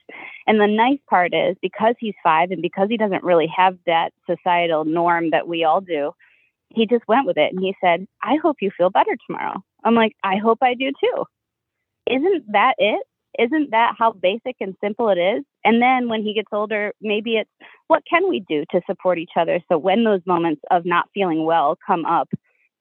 And 0.47 0.61
the 0.61 0.67
nice 0.67 0.99
part 1.09 1.33
is 1.35 1.57
because 1.63 1.95
he's 1.99 2.15
five 2.23 2.51
and 2.51 2.63
because 2.63 2.89
he 2.89 2.97
doesn't 2.97 3.23
really 3.23 3.51
have 3.55 3.79
that 3.87 4.11
societal 4.29 4.85
norm 4.85 5.31
that 5.31 5.47
we 5.47 5.65
all 5.65 5.81
do, 5.81 6.13
he 6.71 6.87
just 6.87 7.07
went 7.07 7.27
with 7.27 7.37
it 7.37 7.53
and 7.53 7.61
he 7.63 7.75
said, 7.81 8.07
I 8.23 8.37
hope 8.43 8.57
you 8.61 8.71
feel 8.77 8.91
better 8.91 9.17
tomorrow. 9.27 9.63
I'm 9.85 9.95
like, 9.95 10.17
I 10.25 10.37
hope 10.37 10.59
I 10.63 10.75
do 10.75 10.91
too. 11.01 11.25
Isn't 12.11 12.53
that 12.53 12.75
it? 12.79 13.03
Isn't 13.39 13.71
that 13.71 13.95
how 13.99 14.13
basic 14.13 14.57
and 14.61 14.75
simple 14.83 15.11
it 15.11 15.19
is? 15.19 15.45
And 15.65 15.83
then 15.83 16.09
when 16.09 16.23
he 16.23 16.33
gets 16.33 16.49
older, 16.53 16.93
maybe 17.01 17.37
it's 17.37 17.51
what 17.89 18.03
can 18.09 18.29
we 18.29 18.41
do 18.41 18.65
to 18.71 18.81
support 18.87 19.19
each 19.19 19.33
other? 19.37 19.61
So 19.71 19.79
when 19.79 20.05
those 20.05 20.23
moments 20.27 20.63
of 20.71 20.87
not 20.87 21.09
feeling 21.13 21.45
well 21.45 21.79
come 21.87 22.05
up, 22.07 22.29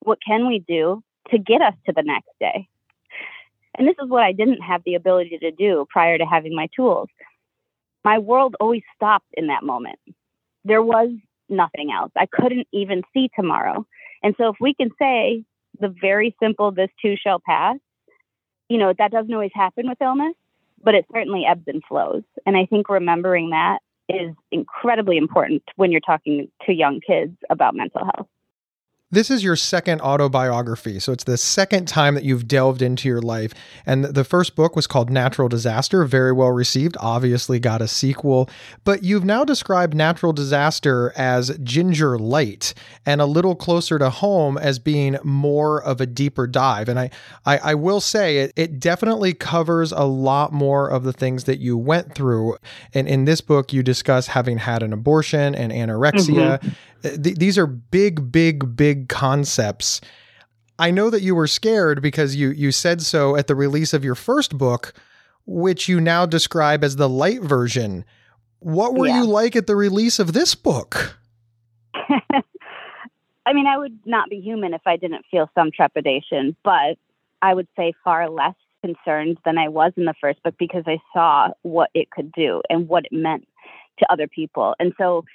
what 0.05 0.19
can 0.25 0.47
we 0.47 0.59
do 0.59 1.03
to 1.31 1.37
get 1.37 1.61
us 1.61 1.73
to 1.85 1.93
the 1.93 2.03
next 2.03 2.29
day? 2.39 2.67
And 3.77 3.87
this 3.87 3.95
is 4.01 4.09
what 4.09 4.23
I 4.23 4.31
didn't 4.31 4.61
have 4.61 4.81
the 4.85 4.95
ability 4.95 5.37
to 5.39 5.51
do 5.51 5.85
prior 5.89 6.17
to 6.17 6.25
having 6.25 6.55
my 6.55 6.67
tools. 6.75 7.09
My 8.03 8.19
world 8.19 8.55
always 8.59 8.83
stopped 8.95 9.27
in 9.33 9.47
that 9.47 9.63
moment. 9.63 9.99
There 10.63 10.83
was 10.83 11.09
nothing 11.49 11.91
else. 11.91 12.11
I 12.15 12.27
couldn't 12.27 12.67
even 12.71 13.03
see 13.13 13.29
tomorrow. 13.35 13.85
And 14.23 14.35
so 14.37 14.49
if 14.49 14.55
we 14.59 14.73
can 14.73 14.91
say 14.97 15.43
the 15.79 15.89
very 15.89 16.35
simple, 16.41 16.71
this 16.71 16.89
too 17.01 17.15
shall 17.21 17.39
pass, 17.45 17.77
you 18.69 18.77
know, 18.77 18.93
that 18.97 19.11
doesn't 19.11 19.33
always 19.33 19.51
happen 19.53 19.87
with 19.87 20.01
illness, 20.01 20.35
but 20.83 20.95
it 20.95 21.05
certainly 21.13 21.45
ebbs 21.45 21.67
and 21.67 21.83
flows. 21.87 22.23
And 22.45 22.55
I 22.55 22.65
think 22.65 22.89
remembering 22.89 23.49
that 23.49 23.79
is 24.07 24.33
incredibly 24.51 25.17
important 25.17 25.63
when 25.75 25.91
you're 25.91 26.01
talking 26.01 26.49
to 26.65 26.73
young 26.73 27.01
kids 27.05 27.35
about 27.49 27.75
mental 27.75 28.05
health. 28.05 28.27
This 29.15 29.31
is 29.31 29.45
your 29.45 29.55
second 29.55 30.01
autobiography. 30.01 30.99
So 30.99 31.13
it's 31.13 31.23
the 31.23 31.37
second 31.37 31.87
time 31.87 32.15
that 32.15 32.25
you've 32.25 32.49
delved 32.49 32.81
into 32.81 33.07
your 33.07 33.21
life. 33.21 33.53
And 33.85 34.03
the 34.03 34.25
first 34.25 34.57
book 34.57 34.75
was 34.75 34.87
called 34.87 35.09
Natural 35.09 35.47
Disaster, 35.47 36.03
very 36.03 36.33
well 36.33 36.51
received, 36.51 36.97
obviously 36.99 37.57
got 37.57 37.81
a 37.81 37.87
sequel. 37.87 38.49
But 38.83 39.03
you've 39.03 39.23
now 39.23 39.45
described 39.45 39.93
Natural 39.93 40.33
Disaster 40.33 41.13
as 41.15 41.57
Ginger 41.63 42.19
Light 42.19 42.73
and 43.05 43.21
a 43.21 43.25
little 43.25 43.55
closer 43.55 43.97
to 43.99 44.09
home 44.09 44.57
as 44.57 44.79
being 44.79 45.15
more 45.23 45.81
of 45.81 46.01
a 46.01 46.05
deeper 46.05 46.45
dive. 46.45 46.89
And 46.89 46.99
I, 46.99 47.09
I, 47.45 47.57
I 47.59 47.73
will 47.75 48.01
say 48.01 48.39
it, 48.39 48.51
it 48.57 48.81
definitely 48.81 49.33
covers 49.33 49.93
a 49.93 50.03
lot 50.03 50.51
more 50.51 50.89
of 50.89 51.03
the 51.03 51.13
things 51.13 51.45
that 51.45 51.59
you 51.59 51.77
went 51.77 52.13
through. 52.15 52.57
And 52.93 53.07
in 53.07 53.23
this 53.23 53.39
book, 53.39 53.71
you 53.71 53.81
discuss 53.81 54.27
having 54.27 54.57
had 54.57 54.83
an 54.83 54.91
abortion 54.91 55.55
and 55.55 55.71
anorexia. 55.71 56.59
Mm-hmm 56.59 56.69
th- 57.05 57.37
these 57.37 57.57
are 57.57 57.67
big, 57.67 58.31
big, 58.31 58.75
big 58.75 59.09
concepts. 59.09 60.01
I 60.77 60.91
know 60.91 61.09
that 61.09 61.21
you 61.21 61.35
were 61.35 61.47
scared 61.47 62.01
because 62.01 62.35
you 62.35 62.49
you 62.49 62.71
said 62.71 63.01
so 63.01 63.35
at 63.35 63.47
the 63.47 63.55
release 63.55 63.93
of 63.93 64.03
your 64.03 64.15
first 64.15 64.57
book, 64.57 64.93
which 65.45 65.87
you 65.87 66.01
now 66.01 66.25
describe 66.25 66.83
as 66.83 66.97
the 66.97 67.09
light 67.09 67.41
version. 67.41 68.03
What 68.59 68.95
were 68.95 69.07
yeah. 69.07 69.21
you 69.21 69.25
like 69.25 69.55
at 69.55 69.67
the 69.67 69.75
release 69.75 70.19
of 70.19 70.33
this 70.33 70.55
book? 70.55 71.17
I 73.45 73.53
mean, 73.53 73.67
I 73.67 73.77
would 73.77 73.99
not 74.05 74.29
be 74.29 74.41
human 74.41 74.73
if 74.73 74.81
I 74.85 74.97
didn't 74.97 75.25
feel 75.29 75.49
some 75.53 75.69
trepidation, 75.71 76.55
but 76.63 76.97
I 77.41 77.53
would 77.53 77.67
say 77.77 77.93
far 78.03 78.29
less 78.29 78.55
concerned 78.83 79.37
than 79.45 79.57
I 79.57 79.69
was 79.69 79.93
in 79.97 80.05
the 80.05 80.15
first 80.19 80.41
book 80.43 80.55
because 80.57 80.83
I 80.87 80.97
saw 81.13 81.49
what 81.61 81.89
it 81.93 82.09
could 82.09 82.31
do 82.31 82.61
and 82.69 82.87
what 82.87 83.05
it 83.05 83.13
meant 83.13 83.47
to 83.99 84.11
other 84.11 84.27
people. 84.27 84.75
And 84.79 84.93
so 84.97 85.25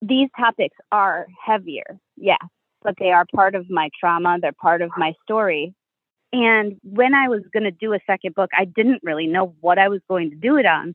these 0.00 0.28
topics 0.38 0.76
are 0.92 1.26
heavier, 1.44 1.98
yes, 2.16 2.38
but 2.82 2.94
they 2.98 3.10
are 3.10 3.24
part 3.34 3.54
of 3.54 3.68
my 3.70 3.90
trauma. 3.98 4.38
They're 4.40 4.52
part 4.52 4.82
of 4.82 4.90
my 4.96 5.14
story. 5.22 5.74
And 6.32 6.78
when 6.82 7.14
I 7.14 7.28
was 7.28 7.42
going 7.52 7.64
to 7.64 7.70
do 7.70 7.94
a 7.94 8.00
second 8.06 8.34
book, 8.34 8.50
I 8.56 8.64
didn't 8.64 9.02
really 9.02 9.26
know 9.26 9.54
what 9.60 9.78
I 9.78 9.88
was 9.88 10.00
going 10.08 10.30
to 10.30 10.36
do 10.36 10.56
it 10.56 10.66
on 10.66 10.94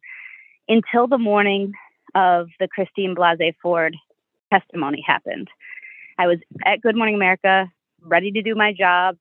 until 0.67 1.07
the 1.07 1.17
morning 1.17 1.73
of 2.15 2.47
the 2.59 2.67
Christine 2.67 3.15
Blasey 3.15 3.53
Ford 3.61 3.95
testimony 4.51 5.03
happened. 5.05 5.47
I 6.19 6.27
was 6.27 6.37
at 6.65 6.81
Good 6.81 6.95
Morning 6.95 7.15
America 7.15 7.71
ready 8.01 8.31
to 8.31 8.41
do 8.41 8.53
my 8.55 8.73
job. 8.73 9.17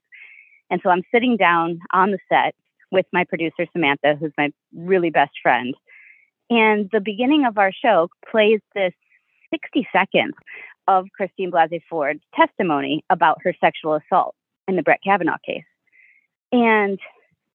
And 0.71 0.81
so 0.83 0.91
I'm 0.91 1.03
sitting 1.13 1.37
down 1.37 1.81
on 1.93 2.11
the 2.11 2.19
set 2.29 2.55
with 2.91 3.07
my 3.13 3.25
producer, 3.25 3.67
Samantha, 3.73 4.17
who's 4.21 4.33
my 4.37 4.51
really 4.77 5.11
best 5.11 5.33
friend. 5.43 5.75
And 6.51 6.91
the 6.93 7.01
beginning 7.01 7.47
of 7.47 7.57
our 7.57 7.73
show 7.73 8.09
plays 8.31 8.61
this 8.75 8.93
60 9.53 9.87
seconds 9.93 10.35
of 10.89 11.07
Christine 11.17 11.51
Blasey 11.51 11.81
Ford's 11.89 12.23
testimony 12.35 13.05
about 13.11 13.39
her 13.43 13.55
sexual 13.61 13.95
assault 13.95 14.35
in 14.67 14.77
the 14.77 14.83
Brett 14.83 15.01
Kavanaugh 15.05 15.39
case. 15.45 15.65
And 16.51 16.99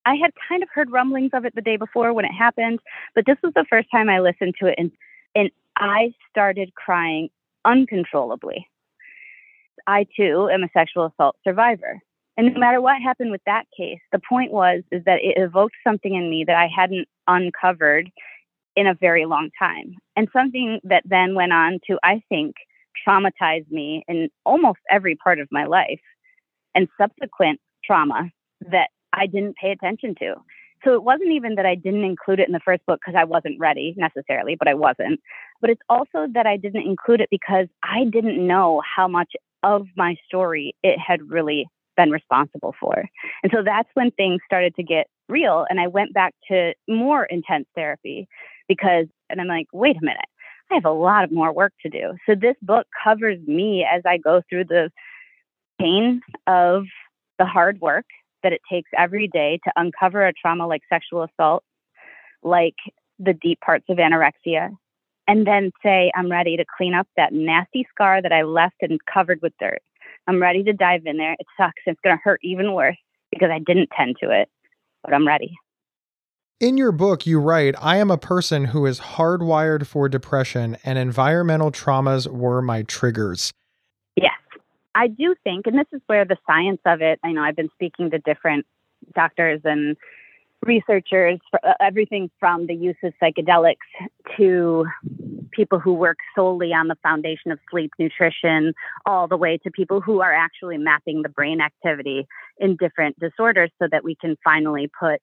I 0.05 0.15
had 0.15 0.31
kind 0.47 0.63
of 0.63 0.69
heard 0.73 0.91
rumblings 0.91 1.31
of 1.33 1.45
it 1.45 1.53
the 1.53 1.62
day 1.62 1.75
before 1.75 2.13
when 2.13 2.25
it 2.25 2.31
happened, 2.31 2.79
but 3.13 3.25
this 3.25 3.38
was 3.43 3.53
the 3.53 3.65
first 3.69 3.89
time 3.91 4.10
I 4.10 4.19
listened 4.19 4.55
to 4.60 4.67
it 4.67 4.75
and 4.77 4.91
and 5.36 5.51
I 5.75 6.13
started 6.31 6.73
crying 6.73 7.29
uncontrollably. 7.63 8.67
I 9.86 10.07
too 10.15 10.49
am 10.51 10.63
a 10.63 10.69
sexual 10.73 11.05
assault 11.05 11.36
survivor. 11.43 12.01
And 12.38 12.53
no 12.53 12.60
matter 12.60 12.81
what 12.81 13.01
happened 13.01 13.31
with 13.31 13.41
that 13.45 13.65
case, 13.75 13.99
the 14.12 14.21
point 14.27 14.51
was 14.51 14.83
is 14.91 15.03
that 15.05 15.19
it 15.21 15.38
evoked 15.38 15.75
something 15.83 16.15
in 16.15 16.29
me 16.29 16.43
that 16.45 16.55
I 16.55 16.67
hadn't 16.73 17.07
uncovered 17.27 18.10
in 18.77 18.85
a 18.85 18.93
very 18.93 19.25
long 19.25 19.49
time. 19.59 19.95
And 20.15 20.27
something 20.31 20.79
that 20.83 21.01
then 21.03 21.33
went 21.33 21.51
on 21.51 21.79
to, 21.87 21.97
I 22.03 22.21
think, 22.29 22.55
traumatize 23.05 23.69
me 23.71 24.03
in 24.07 24.29
almost 24.45 24.79
every 24.89 25.15
part 25.15 25.39
of 25.39 25.47
my 25.51 25.65
life 25.65 25.99
and 26.75 26.87
subsequent 26.99 27.59
trauma 27.83 28.29
that 28.69 28.89
I 29.11 29.25
didn't 29.25 29.55
pay 29.57 29.71
attention 29.71 30.13
to. 30.19 30.35
So 30.85 30.93
it 30.93 31.03
wasn't 31.03 31.31
even 31.31 31.55
that 31.55 31.65
I 31.65 31.73
didn't 31.73 32.03
include 32.03 32.39
it 32.39 32.47
in 32.47 32.53
the 32.53 32.59
first 32.63 32.85
book 32.85 32.99
because 33.03 33.17
I 33.19 33.23
wasn't 33.23 33.59
ready 33.59 33.95
necessarily, 33.97 34.55
but 34.55 34.67
I 34.67 34.75
wasn't. 34.75 35.19
But 35.59 35.71
it's 35.71 35.81
also 35.89 36.27
that 36.35 36.45
I 36.45 36.55
didn't 36.55 36.85
include 36.87 37.19
it 37.19 37.29
because 37.31 37.65
I 37.83 38.03
didn't 38.03 38.45
know 38.45 38.83
how 38.95 39.07
much 39.07 39.33
of 39.63 39.87
my 39.95 40.15
story 40.27 40.75
it 40.83 40.99
had 40.99 41.31
really 41.31 41.65
been 41.95 42.11
responsible 42.11 42.75
for. 42.79 43.05
And 43.41 43.51
so 43.51 43.63
that's 43.65 43.89
when 43.95 44.11
things 44.11 44.41
started 44.45 44.75
to 44.75 44.83
get 44.83 45.07
real. 45.27 45.65
And 45.67 45.79
I 45.79 45.87
went 45.87 46.13
back 46.13 46.35
to 46.51 46.73
more 46.87 47.25
intense 47.25 47.65
therapy 47.73 48.27
because, 48.67 49.06
and 49.30 49.41
I'm 49.41 49.47
like, 49.47 49.67
wait 49.73 49.97
a 49.97 50.06
minute, 50.06 50.25
I 50.71 50.75
have 50.75 50.86
a 50.86 50.91
lot 50.91 51.23
of 51.23 51.32
more 51.32 51.53
work 51.53 51.73
to 51.84 51.89
do. 51.89 52.15
So 52.25 52.36
this 52.36 52.56
book 52.62 52.88
covers 53.03 53.39
me 53.47 53.86
as 53.89 54.01
I 54.06 54.17
go 54.17 54.41
through 54.49 54.65
the 54.65 54.91
pain 55.80 56.21
of 56.45 56.84
the 57.39 57.45
hard 57.45 57.80
work 57.80 58.06
that 58.43 58.53
it 58.53 58.62
takes 58.69 58.89
every 58.97 59.27
day 59.27 59.60
to 59.63 59.71
uncover 59.75 60.25
a 60.25 60.34
trauma 60.34 60.67
like 60.67 60.82
sexual 60.89 61.23
assault, 61.23 61.63
like 62.43 62.75
the 63.19 63.34
deep 63.34 63.60
parts 63.62 63.86
of 63.89 63.97
anorexia, 63.97 64.69
and 65.27 65.45
then 65.45 65.71
say, 65.84 66.12
I'm 66.15 66.32
ready 66.32 66.58
to 66.58 66.65
clean 66.77 66.93
up 66.93 67.08
that 67.17 67.34
nasty 67.34 67.86
scar 67.89 68.21
that 68.21 68.32
I 68.32 68.43
left 68.43 68.75
and 68.82 68.99
covered 69.12 69.41
with 69.41 69.53
dirt. 69.60 69.82
I'm 70.27 70.41
ready 70.41 70.63
to 70.63 70.73
dive 70.73 71.01
in 71.06 71.17
there. 71.17 71.34
It 71.34 71.47
sucks. 71.58 71.82
It's 71.86 71.99
going 72.03 72.15
to 72.15 72.21
hurt 72.23 72.39
even 72.43 72.73
worse 72.73 72.97
because 73.32 73.49
I 73.51 73.60
didn't 73.60 73.89
tend 73.95 74.15
to 74.21 74.30
it, 74.30 74.49
but 75.03 75.13
I'm 75.13 75.27
ready. 75.27 75.56
In 76.60 76.76
your 76.76 76.91
book, 76.91 77.28
you 77.28 77.39
write, 77.39 77.76
I 77.80 77.98
am 77.98 78.10
a 78.10 78.17
person 78.17 78.65
who 78.65 78.88
is 78.88 79.00
hardwired 79.00 79.86
for 79.86 80.10
depression, 80.10 80.76
and 80.84 80.98
environmental 80.98 81.72
traumas 81.72 82.26
were 82.26 82.63
my 82.63 82.82
triggers. 82.82 83.54
Yes. 84.15 84.34
I 84.96 85.06
do 85.06 85.36
think, 85.43 85.67
and 85.67 85.78
this 85.78 85.86
is 85.93 86.02
where 86.08 86.26
the 86.26 86.38
science 86.48 86.82
of 86.84 87.04
it, 87.04 87.20
I 87.24 87.32
know 87.32 87.43
I've 87.43 87.56
been 87.56 87.70
speaking 87.76 88.10
to 88.10 88.17
different 88.17 88.65
doctors 89.13 89.62
and 89.65 89.96
researchers, 90.65 91.39
uh, 91.54 91.74
everything 91.80 92.32
from 92.39 92.65
the 92.65 92.74
use 92.74 92.98
of 93.04 93.13
psychedelics 93.22 93.76
to 94.38 94.88
people 95.52 95.78
who 95.78 95.93
work 95.93 96.17
solely 96.36 96.74
on 96.74 96.88
the 96.88 96.98
foundation 97.04 97.52
of 97.52 97.60
sleep 97.70 97.91
nutrition, 98.00 98.74
all 99.06 99.28
the 99.28 99.38
way 99.38 99.60
to 99.60 99.70
people 99.70 100.02
who 100.02 100.22
are 100.22 100.34
actually 100.34 100.80
mapping 100.80 101.22
the 101.22 101.30
brain 101.30 101.62
activity 101.62 102.26
in 102.58 102.76
different 102.78 103.15
disorders 103.20 103.70
so 103.78 103.88
that 103.91 104.04
we 104.04 104.15
can 104.15 104.36
finally 104.43 104.89
put 105.00 105.22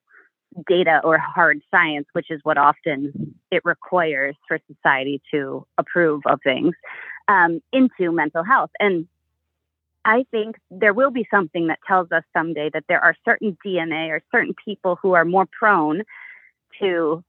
data 0.68 1.00
or 1.04 1.18
hard 1.18 1.60
science, 1.70 2.06
which 2.12 2.30
is 2.30 2.40
what 2.44 2.58
often 2.58 3.34
it 3.50 3.62
requires 3.64 4.36
for 4.46 4.58
society 4.72 5.20
to 5.32 5.66
approve 5.78 6.22
of 6.26 6.40
things, 6.42 6.74
um, 7.28 7.60
into 7.72 8.12
mental 8.12 8.44
health. 8.44 8.70
And 8.78 9.06
I 10.04 10.24
think 10.30 10.56
there 10.70 10.92
will 10.92 11.10
be 11.10 11.26
something 11.30 11.68
that 11.68 11.78
tells 11.86 12.12
us 12.12 12.22
someday 12.36 12.70
that 12.72 12.84
there 12.88 13.00
are 13.00 13.16
certain 13.24 13.56
DNA 13.64 14.10
or 14.10 14.20
certain 14.30 14.54
people 14.64 14.98
who 15.00 15.14
are 15.14 15.24
more 15.24 15.46
prone 15.46 16.02
to 16.80 17.24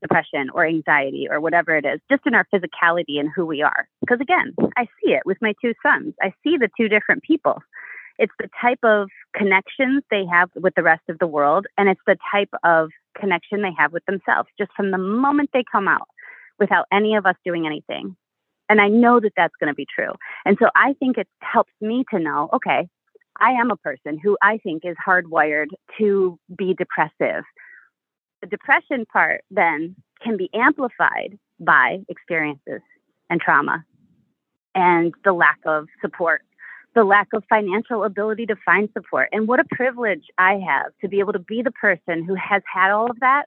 depression 0.00 0.50
or 0.52 0.66
anxiety 0.66 1.26
or 1.30 1.40
whatever 1.40 1.76
it 1.76 1.84
is, 1.84 2.00
just 2.10 2.26
in 2.26 2.34
our 2.34 2.46
physicality 2.52 3.18
and 3.18 3.30
who 3.34 3.46
we 3.46 3.62
are. 3.62 3.88
Because 4.00 4.20
again, 4.20 4.54
I 4.76 4.84
see 5.02 5.12
it 5.12 5.22
with 5.24 5.38
my 5.40 5.54
two 5.60 5.74
sons. 5.82 6.14
I 6.22 6.32
see 6.42 6.56
the 6.56 6.68
two 6.76 6.88
different 6.88 7.22
people. 7.22 7.62
It's 8.18 8.32
the 8.38 8.48
type 8.60 8.78
of 8.82 9.08
connections 9.34 10.02
they 10.10 10.24
have 10.26 10.50
with 10.54 10.74
the 10.74 10.82
rest 10.82 11.02
of 11.08 11.18
the 11.18 11.26
world, 11.26 11.66
and 11.76 11.88
it's 11.88 12.00
the 12.06 12.16
type 12.32 12.50
of 12.64 12.90
connection 13.18 13.62
they 13.62 13.72
have 13.78 13.92
with 13.92 14.04
themselves 14.06 14.48
just 14.58 14.70
from 14.76 14.90
the 14.90 14.98
moment 14.98 15.50
they 15.52 15.64
come 15.70 15.88
out 15.88 16.08
without 16.58 16.86
any 16.92 17.14
of 17.14 17.26
us 17.26 17.36
doing 17.44 17.66
anything. 17.66 18.16
And 18.68 18.80
I 18.80 18.88
know 18.88 19.20
that 19.20 19.32
that's 19.36 19.54
going 19.60 19.70
to 19.70 19.74
be 19.74 19.86
true. 19.94 20.12
And 20.44 20.56
so 20.60 20.68
I 20.74 20.94
think 20.94 21.18
it 21.18 21.28
helps 21.40 21.72
me 21.80 22.04
to 22.10 22.18
know 22.18 22.48
okay, 22.52 22.88
I 23.38 23.50
am 23.52 23.70
a 23.70 23.76
person 23.76 24.18
who 24.18 24.36
I 24.42 24.58
think 24.58 24.84
is 24.84 24.96
hardwired 25.06 25.68
to 25.98 26.38
be 26.56 26.74
depressive. 26.74 27.44
The 28.40 28.48
depression 28.48 29.06
part 29.12 29.42
then 29.50 29.96
can 30.22 30.36
be 30.36 30.50
amplified 30.54 31.38
by 31.60 31.98
experiences 32.08 32.80
and 33.30 33.40
trauma 33.40 33.84
and 34.74 35.14
the 35.24 35.32
lack 35.32 35.58
of 35.64 35.86
support, 36.02 36.42
the 36.96 37.04
lack 37.04 37.28
of 37.34 37.44
financial 37.48 38.04
ability 38.04 38.46
to 38.46 38.56
find 38.64 38.88
support. 38.94 39.28
And 39.30 39.46
what 39.46 39.60
a 39.60 39.64
privilege 39.70 40.24
I 40.38 40.54
have 40.66 40.92
to 41.02 41.08
be 41.08 41.20
able 41.20 41.34
to 41.34 41.38
be 41.38 41.60
the 41.62 41.70
person 41.70 42.24
who 42.24 42.34
has 42.34 42.62
had 42.72 42.90
all 42.90 43.10
of 43.10 43.20
that 43.20 43.44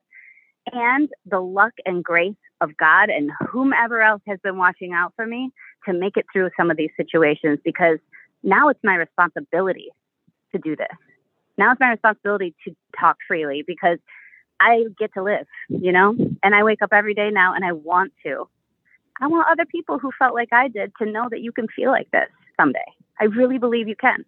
and 0.71 1.09
the 1.25 1.39
luck 1.39 1.73
and 1.83 2.03
grace 2.03 2.35
of 2.61 2.77
God 2.77 3.09
and 3.09 3.31
whomever 3.49 4.01
else 4.03 4.21
has 4.27 4.37
been 4.43 4.59
watching 4.59 4.93
out 4.93 5.13
for 5.15 5.25
me 5.25 5.49
to 5.87 5.93
make 5.93 6.15
it 6.15 6.27
through 6.31 6.51
some 6.55 6.69
of 6.69 6.77
these 6.77 6.91
situations 6.95 7.57
because 7.65 7.97
now 8.43 8.69
it's 8.69 8.79
my 8.83 8.93
responsibility 8.93 9.89
to 10.51 10.59
do 10.59 10.75
this. 10.75 10.87
Now 11.57 11.71
it's 11.71 11.79
my 11.79 11.89
responsibility 11.89 12.53
to 12.65 12.75
talk 12.99 13.17
freely 13.27 13.63
because 13.65 13.97
I 14.59 14.83
get 14.99 15.11
to 15.15 15.23
live, 15.23 15.47
you 15.69 15.91
know? 15.91 16.15
And 16.43 16.53
I 16.53 16.63
wake 16.63 16.83
up 16.83 16.93
every 16.93 17.15
day 17.15 17.31
now 17.31 17.55
and 17.55 17.65
I 17.65 17.71
want 17.71 18.13
to. 18.25 18.47
I 19.19 19.25
want 19.25 19.47
other 19.51 19.65
people 19.65 19.97
who 19.97 20.11
felt 20.19 20.35
like 20.35 20.49
I 20.53 20.67
did 20.67 20.91
to 20.99 21.09
know 21.09 21.29
that 21.31 21.41
you 21.41 21.51
can 21.51 21.67
feel 21.75 21.89
like 21.89 22.11
this 22.11 22.29
someday. 22.59 22.79
I 23.19 23.25
really 23.25 23.57
believe 23.57 23.87
you 23.87 23.95
can. 23.95 24.25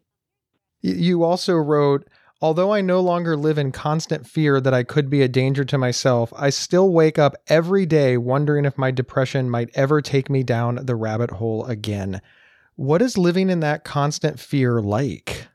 You 0.81 1.23
also 1.23 1.55
wrote, 1.55 2.07
Although 2.43 2.73
I 2.73 2.81
no 2.81 3.01
longer 3.01 3.37
live 3.37 3.59
in 3.59 3.71
constant 3.71 4.25
fear 4.25 4.59
that 4.59 4.73
I 4.73 4.81
could 4.81 5.11
be 5.11 5.21
a 5.21 5.27
danger 5.27 5.63
to 5.63 5.77
myself, 5.77 6.33
I 6.35 6.49
still 6.49 6.91
wake 6.91 7.19
up 7.19 7.35
every 7.45 7.85
day 7.85 8.17
wondering 8.17 8.65
if 8.65 8.79
my 8.79 8.89
depression 8.89 9.47
might 9.47 9.69
ever 9.75 10.01
take 10.01 10.27
me 10.27 10.41
down 10.41 10.79
the 10.81 10.95
rabbit 10.95 11.29
hole 11.29 11.65
again. 11.65 12.19
What 12.77 13.03
is 13.03 13.15
living 13.15 13.51
in 13.51 13.59
that 13.59 13.83
constant 13.83 14.39
fear 14.39 14.81
like? 14.81 15.49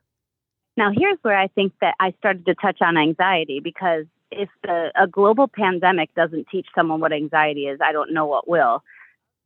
Now, 0.77 0.93
here's 0.97 1.19
where 1.23 1.37
I 1.37 1.49
think 1.49 1.73
that 1.81 1.97
I 1.99 2.15
started 2.19 2.47
to 2.47 2.55
touch 2.55 2.79
on 2.81 2.97
anxiety 2.97 3.59
because 3.59 4.05
if 4.31 4.49
the, 4.63 4.93
a 4.95 5.09
global 5.09 5.49
pandemic 5.49 6.15
doesn't 6.15 6.47
teach 6.53 6.67
someone 6.73 7.01
what 7.01 7.13
anxiety 7.13 7.63
is, 7.63 7.81
I 7.85 7.91
don't 7.91 8.13
know 8.13 8.27
what 8.27 8.47
will. 8.47 8.85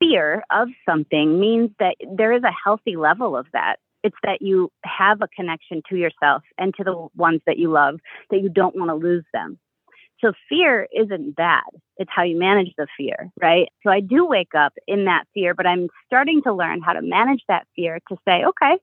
Fear 0.00 0.42
of 0.50 0.68
something 0.88 1.38
means 1.38 1.70
that 1.78 1.96
there 2.16 2.32
is 2.32 2.42
a 2.42 2.52
healthy 2.52 2.96
level 2.96 3.36
of 3.36 3.46
that. 3.52 3.76
It's 4.02 4.16
that 4.24 4.40
you 4.40 4.70
have 4.82 5.20
a 5.20 5.28
connection 5.28 5.82
to 5.90 5.96
yourself 5.96 6.42
and 6.56 6.74
to 6.76 6.84
the 6.84 7.08
ones 7.14 7.42
that 7.46 7.58
you 7.58 7.70
love, 7.70 8.00
that 8.30 8.40
you 8.40 8.48
don't 8.48 8.74
want 8.74 8.88
to 8.88 8.94
lose 8.94 9.24
them. 9.34 9.58
So 10.22 10.32
fear 10.48 10.86
isn't 10.92 11.36
bad. 11.36 11.64
It's 11.96 12.10
how 12.14 12.22
you 12.22 12.38
manage 12.38 12.72
the 12.76 12.86
fear, 12.96 13.30
right? 13.40 13.68
So 13.82 13.90
I 13.90 14.00
do 14.00 14.26
wake 14.26 14.54
up 14.56 14.72
in 14.86 15.04
that 15.06 15.24
fear, 15.34 15.54
but 15.54 15.66
I'm 15.66 15.88
starting 16.06 16.42
to 16.42 16.52
learn 16.52 16.82
how 16.82 16.92
to 16.92 17.02
manage 17.02 17.42
that 17.48 17.66
fear 17.74 18.00
to 18.08 18.16
say, 18.26 18.44
okay, 18.44 18.76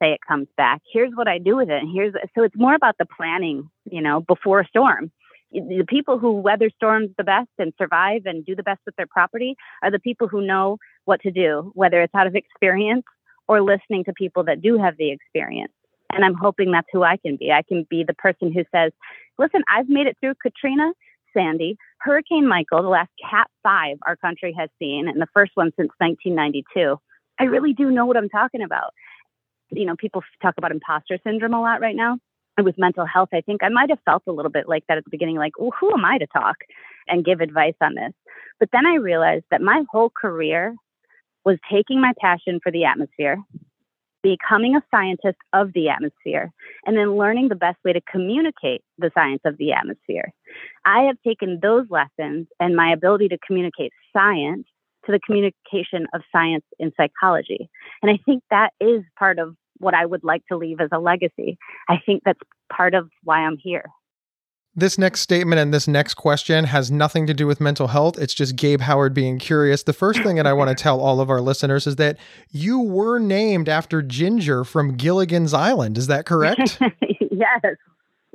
say 0.00 0.12
it 0.12 0.20
comes 0.26 0.48
back. 0.56 0.82
Here's 0.92 1.12
what 1.14 1.28
I 1.28 1.38
do 1.38 1.56
with 1.56 1.70
it. 1.70 1.82
Here's 1.92 2.14
so 2.34 2.42
it's 2.42 2.56
more 2.56 2.74
about 2.74 2.96
the 2.98 3.06
planning, 3.06 3.68
you 3.84 4.00
know, 4.00 4.20
before 4.20 4.60
a 4.60 4.66
storm. 4.66 5.10
The 5.56 5.84
people 5.88 6.18
who 6.18 6.32
weather 6.32 6.70
storms 6.76 7.10
the 7.16 7.24
best 7.24 7.48
and 7.58 7.72
survive 7.78 8.22
and 8.26 8.44
do 8.44 8.54
the 8.54 8.62
best 8.62 8.80
with 8.84 8.94
their 8.96 9.06
property 9.06 9.56
are 9.82 9.90
the 9.90 9.98
people 9.98 10.28
who 10.28 10.46
know 10.46 10.78
what 11.06 11.20
to 11.22 11.30
do, 11.30 11.72
whether 11.74 12.02
it's 12.02 12.14
out 12.14 12.26
of 12.26 12.34
experience 12.34 13.04
or 13.48 13.62
listening 13.62 14.04
to 14.04 14.12
people 14.12 14.44
that 14.44 14.60
do 14.60 14.76
have 14.76 14.96
the 14.98 15.10
experience. 15.10 15.72
And 16.12 16.24
I'm 16.24 16.34
hoping 16.34 16.70
that's 16.70 16.88
who 16.92 17.02
I 17.02 17.16
can 17.16 17.36
be. 17.36 17.50
I 17.50 17.62
can 17.62 17.86
be 17.88 18.04
the 18.04 18.14
person 18.14 18.52
who 18.52 18.64
says, 18.74 18.92
listen, 19.38 19.62
I've 19.74 19.88
made 19.88 20.06
it 20.06 20.16
through 20.20 20.34
Katrina, 20.42 20.92
Sandy, 21.34 21.76
Hurricane 21.98 22.46
Michael, 22.46 22.82
the 22.82 22.88
last 22.88 23.10
Cat 23.28 23.48
5 23.62 23.98
our 24.06 24.16
country 24.16 24.54
has 24.58 24.68
seen, 24.78 25.08
and 25.08 25.20
the 25.20 25.26
first 25.32 25.52
one 25.54 25.72
since 25.76 25.90
1992. 25.98 26.96
I 27.38 27.44
really 27.44 27.72
do 27.72 27.90
know 27.90 28.06
what 28.06 28.16
I'm 28.16 28.28
talking 28.28 28.62
about. 28.62 28.92
You 29.70 29.84
know, 29.84 29.96
people 29.96 30.22
talk 30.40 30.54
about 30.58 30.70
imposter 30.70 31.18
syndrome 31.24 31.54
a 31.54 31.60
lot 31.60 31.80
right 31.80 31.96
now. 31.96 32.18
With 32.62 32.78
mental 32.78 33.04
health, 33.04 33.28
I 33.34 33.42
think 33.42 33.62
I 33.62 33.68
might 33.68 33.90
have 33.90 33.98
felt 34.06 34.22
a 34.26 34.32
little 34.32 34.50
bit 34.50 34.66
like 34.66 34.84
that 34.88 34.96
at 34.96 35.04
the 35.04 35.10
beginning, 35.10 35.36
like, 35.36 35.58
well, 35.58 35.72
who 35.78 35.92
am 35.92 36.04
I 36.04 36.16
to 36.18 36.26
talk 36.26 36.56
and 37.06 37.24
give 37.24 37.40
advice 37.40 37.74
on 37.82 37.94
this? 37.94 38.12
But 38.58 38.70
then 38.72 38.86
I 38.86 38.94
realized 38.94 39.44
that 39.50 39.60
my 39.60 39.82
whole 39.90 40.10
career 40.10 40.74
was 41.44 41.58
taking 41.70 42.00
my 42.00 42.12
passion 42.18 42.58
for 42.62 42.72
the 42.72 42.84
atmosphere, 42.84 43.38
becoming 44.22 44.74
a 44.74 44.82
scientist 44.90 45.36
of 45.52 45.72
the 45.74 45.90
atmosphere, 45.90 46.50
and 46.86 46.96
then 46.96 47.16
learning 47.16 47.48
the 47.48 47.54
best 47.54 47.76
way 47.84 47.92
to 47.92 48.00
communicate 48.10 48.82
the 48.98 49.10
science 49.14 49.42
of 49.44 49.58
the 49.58 49.72
atmosphere. 49.72 50.32
I 50.84 51.02
have 51.02 51.16
taken 51.26 51.60
those 51.60 51.86
lessons 51.90 52.48
and 52.58 52.74
my 52.74 52.90
ability 52.90 53.28
to 53.28 53.38
communicate 53.46 53.92
science 54.12 54.66
to 55.04 55.12
the 55.12 55.20
communication 55.20 56.06
of 56.12 56.22
science 56.32 56.64
in 56.78 56.90
psychology. 56.96 57.68
And 58.02 58.10
I 58.10 58.18
think 58.24 58.42
that 58.50 58.70
is 58.80 59.02
part 59.18 59.38
of 59.38 59.54
what 59.78 59.94
I 59.94 60.06
would 60.06 60.24
like 60.24 60.44
to 60.46 60.56
leave 60.56 60.80
as 60.80 60.88
a 60.92 60.98
legacy. 60.98 61.58
I 61.88 61.96
think 62.04 62.22
that's 62.24 62.40
part 62.72 62.94
of 62.94 63.10
why 63.22 63.40
I'm 63.40 63.56
here. 63.56 63.84
This 64.78 64.98
next 64.98 65.20
statement 65.20 65.58
and 65.58 65.72
this 65.72 65.88
next 65.88 66.14
question 66.14 66.66
has 66.66 66.90
nothing 66.90 67.26
to 67.28 67.32
do 67.32 67.46
with 67.46 67.62
mental 67.62 67.86
health. 67.86 68.18
It's 68.18 68.34
just 68.34 68.56
Gabe 68.56 68.82
Howard 68.82 69.14
being 69.14 69.38
curious. 69.38 69.82
The 69.82 69.94
first 69.94 70.22
thing 70.22 70.36
that 70.36 70.46
I 70.46 70.52
want 70.52 70.68
to 70.68 70.74
tell 70.82 71.00
all 71.00 71.18
of 71.20 71.30
our 71.30 71.40
listeners 71.40 71.86
is 71.86 71.96
that 71.96 72.18
you 72.50 72.80
were 72.80 73.18
named 73.18 73.70
after 73.70 74.02
Ginger 74.02 74.64
from 74.64 74.96
Gilligan's 74.96 75.54
Island. 75.54 75.96
Is 75.96 76.08
that 76.08 76.26
correct? 76.26 76.78
yes. 77.30 77.76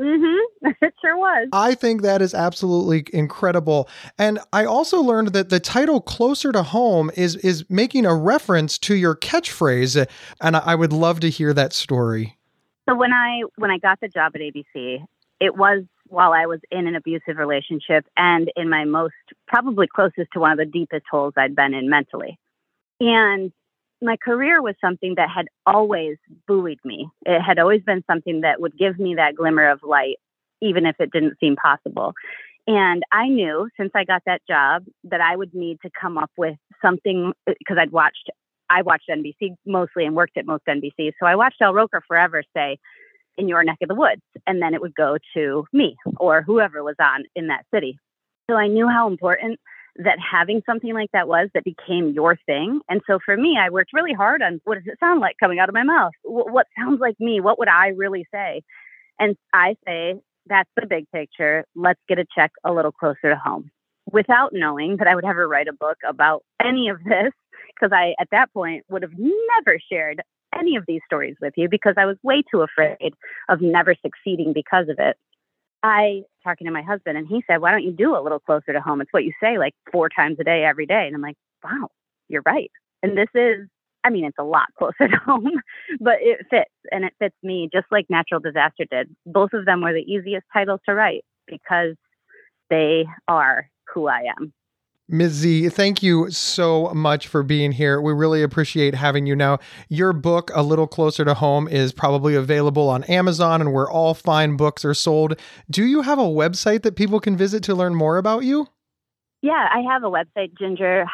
Mm-hmm. 0.02 0.70
It 0.82 0.94
sure 1.02 1.18
was. 1.18 1.50
I 1.54 1.76
think 1.76 2.02
that 2.02 2.22
is 2.22 2.34
absolutely 2.34 3.06
incredible. 3.14 3.90
And 4.18 4.40
I 4.54 4.66
also 4.66 5.02
learned 5.02 5.30
that 5.30 5.50
the 5.50 5.60
title 5.60 6.02
Closer 6.02 6.52
to 6.52 6.64
Home 6.64 7.12
is 7.16 7.36
is 7.38 7.66
making 7.70 8.06
a 8.06 8.16
reference 8.16 8.78
to 8.80 8.96
your 8.96 9.16
catchphrase. 9.16 10.08
And 10.40 10.56
I 10.56 10.76
would 10.76 10.94
love 10.94 11.20
to 11.22 11.30
hear 11.30 11.54
that 11.54 11.74
story. 11.74 12.38
So 12.88 12.96
when 12.96 13.12
I 13.14 13.42
when 13.58 13.72
I 13.72 13.78
got 13.78 14.00
the 14.00 14.08
job 14.08 14.34
at 14.36 14.42
ABC, 14.42 15.06
it 15.40 15.56
was 15.56 15.84
while 16.08 16.34
I 16.34 16.46
was 16.46 16.60
in 16.72 16.88
an 16.88 16.96
abusive 16.96 17.38
relationship 17.38 18.06
and 18.18 18.52
in 18.56 18.70
my 18.70 18.86
most 18.86 19.14
probably 19.48 19.88
closest 19.88 20.32
to 20.34 20.40
one 20.40 20.52
of 20.52 20.58
the 20.58 20.66
deepest 20.66 21.06
holes 21.10 21.34
I'd 21.38 21.56
been 21.56 21.74
in 21.74 21.90
mentally. 21.90 22.38
And 23.00 23.52
my 24.02 24.18
career 24.18 24.62
was 24.62 24.76
something 24.82 25.16
that 25.16 25.30
had 25.30 25.48
always 25.66 26.18
buoyed 26.48 26.80
me. 26.84 27.10
It 27.26 27.42
had 27.42 27.60
always 27.60 27.82
been 27.84 28.04
something 28.08 28.42
that 28.42 28.60
would 28.60 28.78
give 28.78 29.00
me 29.00 29.16
that 29.16 29.36
glimmer 29.36 29.70
of 29.70 29.82
light, 29.84 30.18
even 30.62 30.86
if 30.86 30.96
it 31.00 31.12
didn't 31.12 31.38
seem 31.40 31.56
possible. 31.56 32.14
And 32.68 33.04
I 33.12 33.28
knew 33.28 33.70
since 33.78 33.92
I 33.96 34.04
got 34.04 34.24
that 34.26 34.42
job 34.48 34.86
that 35.06 35.22
I 35.22 35.36
would 35.36 35.54
need 35.54 35.80
to 35.82 35.90
come 36.00 36.18
up 36.18 36.32
with 36.38 36.56
something 36.82 37.34
uh, 37.48 37.54
because 37.58 37.78
I'd 37.80 37.92
watched, 37.92 38.30
I 38.70 38.82
watched 38.82 39.10
NBC 39.10 39.56
mostly 39.66 40.06
and 40.06 40.16
worked 40.16 40.38
at 40.38 40.46
most 40.46 40.64
NBC. 40.68 41.14
So 41.20 41.26
I 41.26 41.36
watched 41.36 41.62
Al 41.62 41.74
Roker 41.74 42.02
forever 42.08 42.44
say, 42.56 42.78
in 43.38 43.48
your 43.48 43.64
neck 43.64 43.78
of 43.82 43.88
the 43.88 43.96
woods. 43.96 44.22
And 44.46 44.62
then 44.62 44.74
it 44.74 44.82
would 44.82 44.96
go 44.96 45.18
to 45.36 45.66
me 45.74 45.96
or 46.18 46.42
whoever 46.42 46.84
was 46.84 46.96
on 47.00 47.24
in 47.36 47.48
that 47.48 47.66
city. 47.74 47.98
So 48.50 48.56
I 48.56 48.68
knew 48.68 48.88
how 48.88 49.08
important 49.08 49.60
that 49.98 50.18
having 50.20 50.62
something 50.66 50.94
like 50.94 51.12
that 51.12 51.28
was 51.28 51.50
that 51.54 51.64
became 51.64 52.12
your 52.12 52.38
thing. 52.46 52.82
And 52.90 53.02
so 53.08 53.20
for 53.24 53.36
me, 53.36 53.58
I 53.60 53.70
worked 53.70 53.94
really 53.94 54.14
hard 54.14 54.42
on 54.42 54.62
what 54.64 54.76
does 54.76 54.88
it 54.88 55.00
sound 55.00 55.20
like 55.20 55.36
coming 55.40 55.60
out 55.60 55.70
of 55.70 55.76
my 55.76 55.84
mouth? 55.84 56.14
What 56.24 56.68
sounds 56.78 57.00
like 57.00 57.20
me? 57.20 57.40
What 57.40 57.60
would 57.60 57.68
I 57.68 57.90
really 57.90 58.26
say? 58.34 58.62
And 59.20 59.36
I 59.54 59.76
say, 59.86 60.16
that's 60.48 60.70
the 60.76 60.88
big 60.88 61.10
picture. 61.12 61.66
Let's 61.76 62.00
get 62.08 62.20
a 62.20 62.26
check 62.36 62.52
a 62.64 62.72
little 62.72 62.92
closer 62.92 63.30
to 63.30 63.36
home 63.36 63.70
without 64.12 64.52
knowing 64.54 64.98
that 64.98 65.08
I 65.08 65.16
would 65.16 65.26
ever 65.26 65.48
write 65.48 65.68
a 65.68 65.74
book 65.74 65.98
about 66.08 66.44
any 66.64 66.90
of 66.90 67.04
this 67.04 67.32
because 67.74 67.92
I, 67.94 68.16
at 68.20 68.30
that 68.32 68.52
point, 68.54 68.86
would 68.90 69.04
have 69.04 69.14
never 69.18 69.80
shared 69.92 70.22
any 70.58 70.76
of 70.76 70.86
these 70.88 71.02
stories 71.06 71.36
with 71.42 71.54
you 71.56 71.70
because 71.70 71.96
I 71.98 72.06
was 72.06 72.18
way 72.24 72.44
too 72.52 72.62
afraid 72.62 73.14
of 73.50 73.62
never 73.62 73.96
succeeding 74.02 74.54
because 74.54 74.90
of 74.90 74.98
it. 75.00 75.18
I 75.84 76.24
talking 76.44 76.66
to 76.66 76.72
my 76.72 76.82
husband 76.82 77.18
and 77.18 77.28
he 77.28 77.44
said, 77.48 77.62
"Why 77.62 77.72
don't 77.72 77.84
you 77.84 77.92
do 77.92 78.16
a 78.16 78.22
little 78.22 78.40
closer 78.40 78.74
to 78.74 78.82
home? 78.82 79.02
It's 79.02 79.14
what 79.14 79.24
you 79.24 79.34
say 79.42 79.58
like 79.58 79.74
four 79.92 80.10
times 80.10 80.38
a 80.40 80.44
day 80.44 80.64
every 80.64 80.86
day." 80.86 81.06
And 81.08 81.16
I'm 81.16 81.22
like, 81.22 81.38
"Wow, 81.64 81.90
you're 82.30 82.44
right." 82.46 82.72
And 83.04 83.18
this 83.18 83.30
is 83.36 83.68
I 84.04 84.10
mean, 84.10 84.26
it's 84.26 84.38
a 84.40 84.44
lot 84.44 84.68
closer 84.78 85.08
to 85.08 85.18
home, 85.18 85.52
but 86.00 86.16
it 86.20 86.46
fits 86.50 86.72
and 86.92 87.06
it 87.06 87.14
fits 87.20 87.36
me 87.44 87.70
just 87.72 87.88
like 87.92 88.06
Natural 88.10 88.40
Disaster 88.40 88.86
did. 88.90 89.16
Both 89.26 89.54
of 89.54 89.66
them 89.66 89.82
were 89.82 89.94
the 89.94 90.00
easiest 90.00 90.46
titles 90.54 90.80
to 90.88 90.96
write 90.96 91.24
because 91.48 91.96
they 92.70 93.06
are 93.28 93.70
who 93.94 94.08
I 94.08 94.24
am. 94.38 94.54
Ms. 95.12 95.34
Zee, 95.34 95.68
thank 95.68 96.02
you 96.02 96.32
so 96.32 96.90
much 96.94 97.28
for 97.28 97.44
being 97.44 97.74
here. 97.74 98.00
We 98.00 98.14
really 98.14 98.42
appreciate 98.42 98.96
having 98.96 99.26
you 99.26 99.36
now. 99.36 99.60
Your 99.90 100.14
book, 100.14 100.50
A 100.56 100.64
Little 100.64 100.88
Closer 100.88 101.26
to 101.26 101.34
Home, 101.34 101.68
is 101.68 101.92
probably 101.92 102.34
available 102.34 102.88
on 102.88 103.04
Amazon 103.04 103.60
and 103.60 103.74
where 103.74 103.90
all 103.90 104.14
fine 104.14 104.56
books 104.56 104.86
are 104.86 104.94
sold. 104.94 105.38
Do 105.70 105.84
you 105.84 106.04
have 106.04 106.18
a 106.18 106.24
website 106.24 106.84
that 106.84 106.96
people 106.96 107.20
can 107.20 107.36
visit 107.36 107.62
to 107.64 107.76
learn 107.76 107.94
more 107.94 108.18
about 108.18 108.46
you? 108.46 108.68
Yeah, 109.42 109.68
I 109.74 109.82
have 109.92 110.04
a 110.04 110.10
website, 110.10 110.58
ginger 110.58 111.06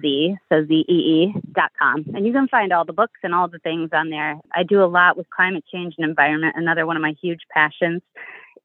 zee, 0.00 0.36
so 0.48 0.64
Z-E-E 0.66 1.34
dot 1.52 1.72
com. 1.76 2.04
And 2.14 2.24
you 2.24 2.32
can 2.32 2.46
find 2.46 2.72
all 2.72 2.84
the 2.84 2.92
books 2.92 3.18
and 3.24 3.34
all 3.34 3.48
the 3.48 3.58
things 3.58 3.90
on 3.92 4.10
there. 4.10 4.38
I 4.54 4.62
do 4.62 4.80
a 4.80 4.86
lot 4.86 5.16
with 5.16 5.28
climate 5.30 5.64
change 5.72 5.94
and 5.98 6.08
environment, 6.08 6.54
another 6.56 6.86
one 6.86 6.96
of 6.96 7.02
my 7.02 7.14
huge 7.20 7.40
passions 7.52 8.02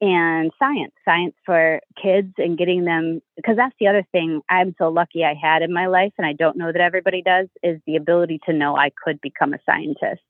and 0.01 0.51
science, 0.57 0.93
science 1.03 1.35
for 1.45 1.81
kids 2.01 2.33
and 2.37 2.57
getting 2.57 2.85
them, 2.85 3.21
because 3.35 3.57
that's 3.57 3.75
the 3.79 3.87
other 3.87 4.05
thing 4.11 4.41
I'm 4.49 4.73
so 4.77 4.89
lucky 4.89 5.23
I 5.23 5.33
had 5.33 5.61
in 5.61 5.73
my 5.73 5.87
life, 5.87 6.13
and 6.17 6.25
I 6.25 6.33
don't 6.33 6.57
know 6.57 6.71
that 6.71 6.81
everybody 6.81 7.21
does, 7.21 7.47
is 7.63 7.79
the 7.85 7.97
ability 7.97 8.39
to 8.45 8.53
know 8.53 8.75
I 8.75 8.91
could 9.03 9.19
become 9.21 9.53
a 9.53 9.59
scientist. 9.65 10.21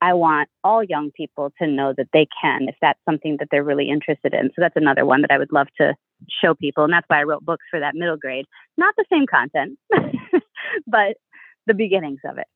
I 0.00 0.14
want 0.14 0.48
all 0.62 0.82
young 0.82 1.12
people 1.12 1.52
to 1.58 1.66
know 1.66 1.94
that 1.96 2.08
they 2.12 2.26
can 2.42 2.68
if 2.68 2.74
that's 2.82 2.98
something 3.08 3.36
that 3.38 3.48
they're 3.50 3.64
really 3.64 3.88
interested 3.88 4.34
in. 4.34 4.48
So 4.48 4.56
that's 4.58 4.76
another 4.76 5.06
one 5.06 5.22
that 5.22 5.30
I 5.30 5.38
would 5.38 5.52
love 5.52 5.68
to 5.78 5.94
show 6.42 6.54
people. 6.54 6.84
And 6.84 6.92
that's 6.92 7.08
why 7.08 7.20
I 7.20 7.22
wrote 7.22 7.44
books 7.44 7.64
for 7.70 7.80
that 7.80 7.94
middle 7.94 8.16
grade. 8.16 8.46
Not 8.76 8.94
the 8.96 9.04
same 9.10 9.26
content, 9.26 9.78
but 10.86 11.16
the 11.66 11.74
beginnings 11.74 12.20
of 12.28 12.36
it. 12.38 12.46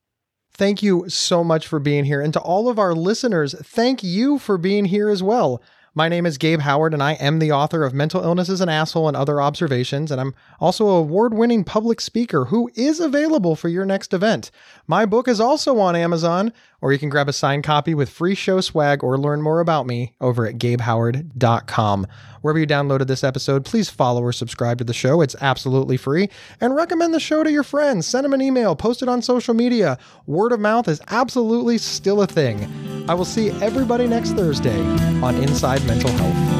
Thank 0.52 0.82
you 0.82 1.08
so 1.08 1.44
much 1.44 1.66
for 1.66 1.78
being 1.78 2.04
here. 2.04 2.20
And 2.20 2.32
to 2.32 2.40
all 2.40 2.68
of 2.68 2.78
our 2.78 2.94
listeners, 2.94 3.54
thank 3.62 4.02
you 4.02 4.38
for 4.38 4.58
being 4.58 4.86
here 4.86 5.08
as 5.08 5.22
well. 5.22 5.62
My 5.94 6.08
name 6.08 6.26
is 6.26 6.36
Gabe 6.36 6.60
Howard, 6.60 6.92
and 6.92 7.02
I 7.02 7.14
am 7.14 7.38
the 7.38 7.52
author 7.52 7.82
of 7.82 7.94
Mental 7.94 8.22
Illness 8.22 8.48
is 8.48 8.60
an 8.60 8.68
Asshole 8.68 9.08
and 9.08 9.16
Other 9.16 9.40
Observations, 9.40 10.10
and 10.10 10.20
I'm 10.20 10.34
also 10.60 10.86
a 10.86 10.98
award 10.98 11.32
winning 11.32 11.64
public 11.64 12.00
speaker 12.00 12.46
who 12.46 12.70
is 12.74 13.00
available 13.00 13.56
for 13.56 13.68
your 13.68 13.86
next 13.86 14.12
event. 14.12 14.50
My 14.86 15.06
book 15.06 15.26
is 15.26 15.40
also 15.40 15.78
on 15.78 15.96
Amazon, 15.96 16.52
or 16.80 16.92
you 16.92 16.98
can 16.98 17.08
grab 17.08 17.28
a 17.28 17.32
signed 17.32 17.64
copy 17.64 17.94
with 17.94 18.08
free 18.08 18.34
show 18.34 18.60
swag 18.60 19.02
or 19.02 19.18
learn 19.18 19.42
more 19.42 19.60
about 19.60 19.86
me 19.86 20.14
over 20.20 20.46
at 20.46 20.58
gabehoward.com. 20.58 22.06
Wherever 22.40 22.58
you 22.58 22.66
downloaded 22.66 23.08
this 23.08 23.24
episode, 23.24 23.64
please 23.64 23.90
follow 23.90 24.22
or 24.22 24.32
subscribe 24.32 24.78
to 24.78 24.84
the 24.84 24.92
show. 24.92 25.20
It's 25.20 25.34
absolutely 25.40 25.96
free. 25.96 26.30
And 26.60 26.76
recommend 26.76 27.12
the 27.12 27.20
show 27.20 27.42
to 27.42 27.50
your 27.50 27.64
friends. 27.64 28.06
Send 28.06 28.24
them 28.24 28.32
an 28.32 28.40
email, 28.40 28.76
post 28.76 29.02
it 29.02 29.08
on 29.08 29.22
social 29.22 29.54
media. 29.54 29.98
Word 30.26 30.52
of 30.52 30.60
mouth 30.60 30.86
is 30.88 31.00
absolutely 31.08 31.78
still 31.78 32.22
a 32.22 32.26
thing. 32.26 33.06
I 33.08 33.14
will 33.14 33.24
see 33.24 33.50
everybody 33.62 34.06
next 34.06 34.32
Thursday 34.32 34.80
on 35.20 35.36
Inside 35.36 35.84
Mental 35.86 36.10
Health. 36.12 36.58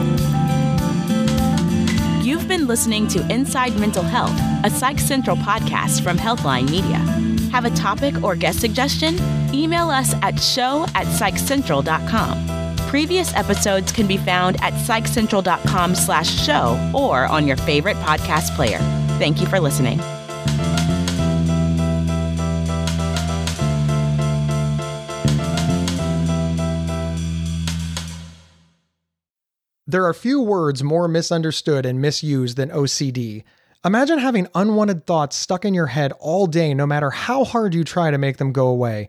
You've 2.25 2.49
been 2.49 2.67
listening 2.67 3.07
to 3.09 3.27
Inside 3.33 3.79
Mental 3.79 4.03
Health, 4.03 4.39
a 4.65 4.71
Psych 4.71 4.99
Central 4.99 5.37
podcast 5.37 6.03
from 6.03 6.19
Healthline 6.19 6.69
Media. 6.71 6.99
Have 7.53 7.65
a 7.65 7.71
topic 7.71 8.23
or 8.23 8.37
guest 8.37 8.61
suggestion? 8.61 9.17
Email 9.53 9.91
us 9.91 10.15
at 10.23 10.41
show 10.41 10.85
at 10.95 11.07
psychcentral.com. 11.07 12.69
Previous 12.89 13.35
episodes 13.35 13.93
can 13.93 14.07
be 14.07 14.17
found 14.17 14.57
at 14.63 14.73
psychcentral.com 14.73 15.95
slash 15.95 16.29
show 16.29 16.93
or 16.95 17.27
on 17.27 17.47
your 17.47 17.57
favorite 17.59 17.97
podcast 17.99 18.55
player. 18.57 18.79
Thank 19.19 19.41
you 19.41 19.47
for 19.47 19.61
listening. 19.61 20.01
There 29.91 30.05
are 30.05 30.13
few 30.13 30.43
words 30.43 30.85
more 30.85 31.09
misunderstood 31.09 31.87
and 31.87 31.99
misused 31.99 32.59
than 32.59 32.69
OCD. 32.69 33.43
Imagine 33.83 34.19
having 34.19 34.47
unwanted 34.55 35.07
thoughts 35.07 35.35
stuck 35.35 35.65
in 35.65 35.73
your 35.73 35.87
head 35.87 36.13
all 36.21 36.47
day, 36.47 36.75
no 36.75 36.87
matter 36.87 37.09
how 37.09 37.43
hard 37.43 37.75
you 37.75 37.85
try 37.85 38.11
to 38.11 38.19
make 38.19 38.37
them 38.37 38.53
go 38.53 38.67
away, 38.67 39.09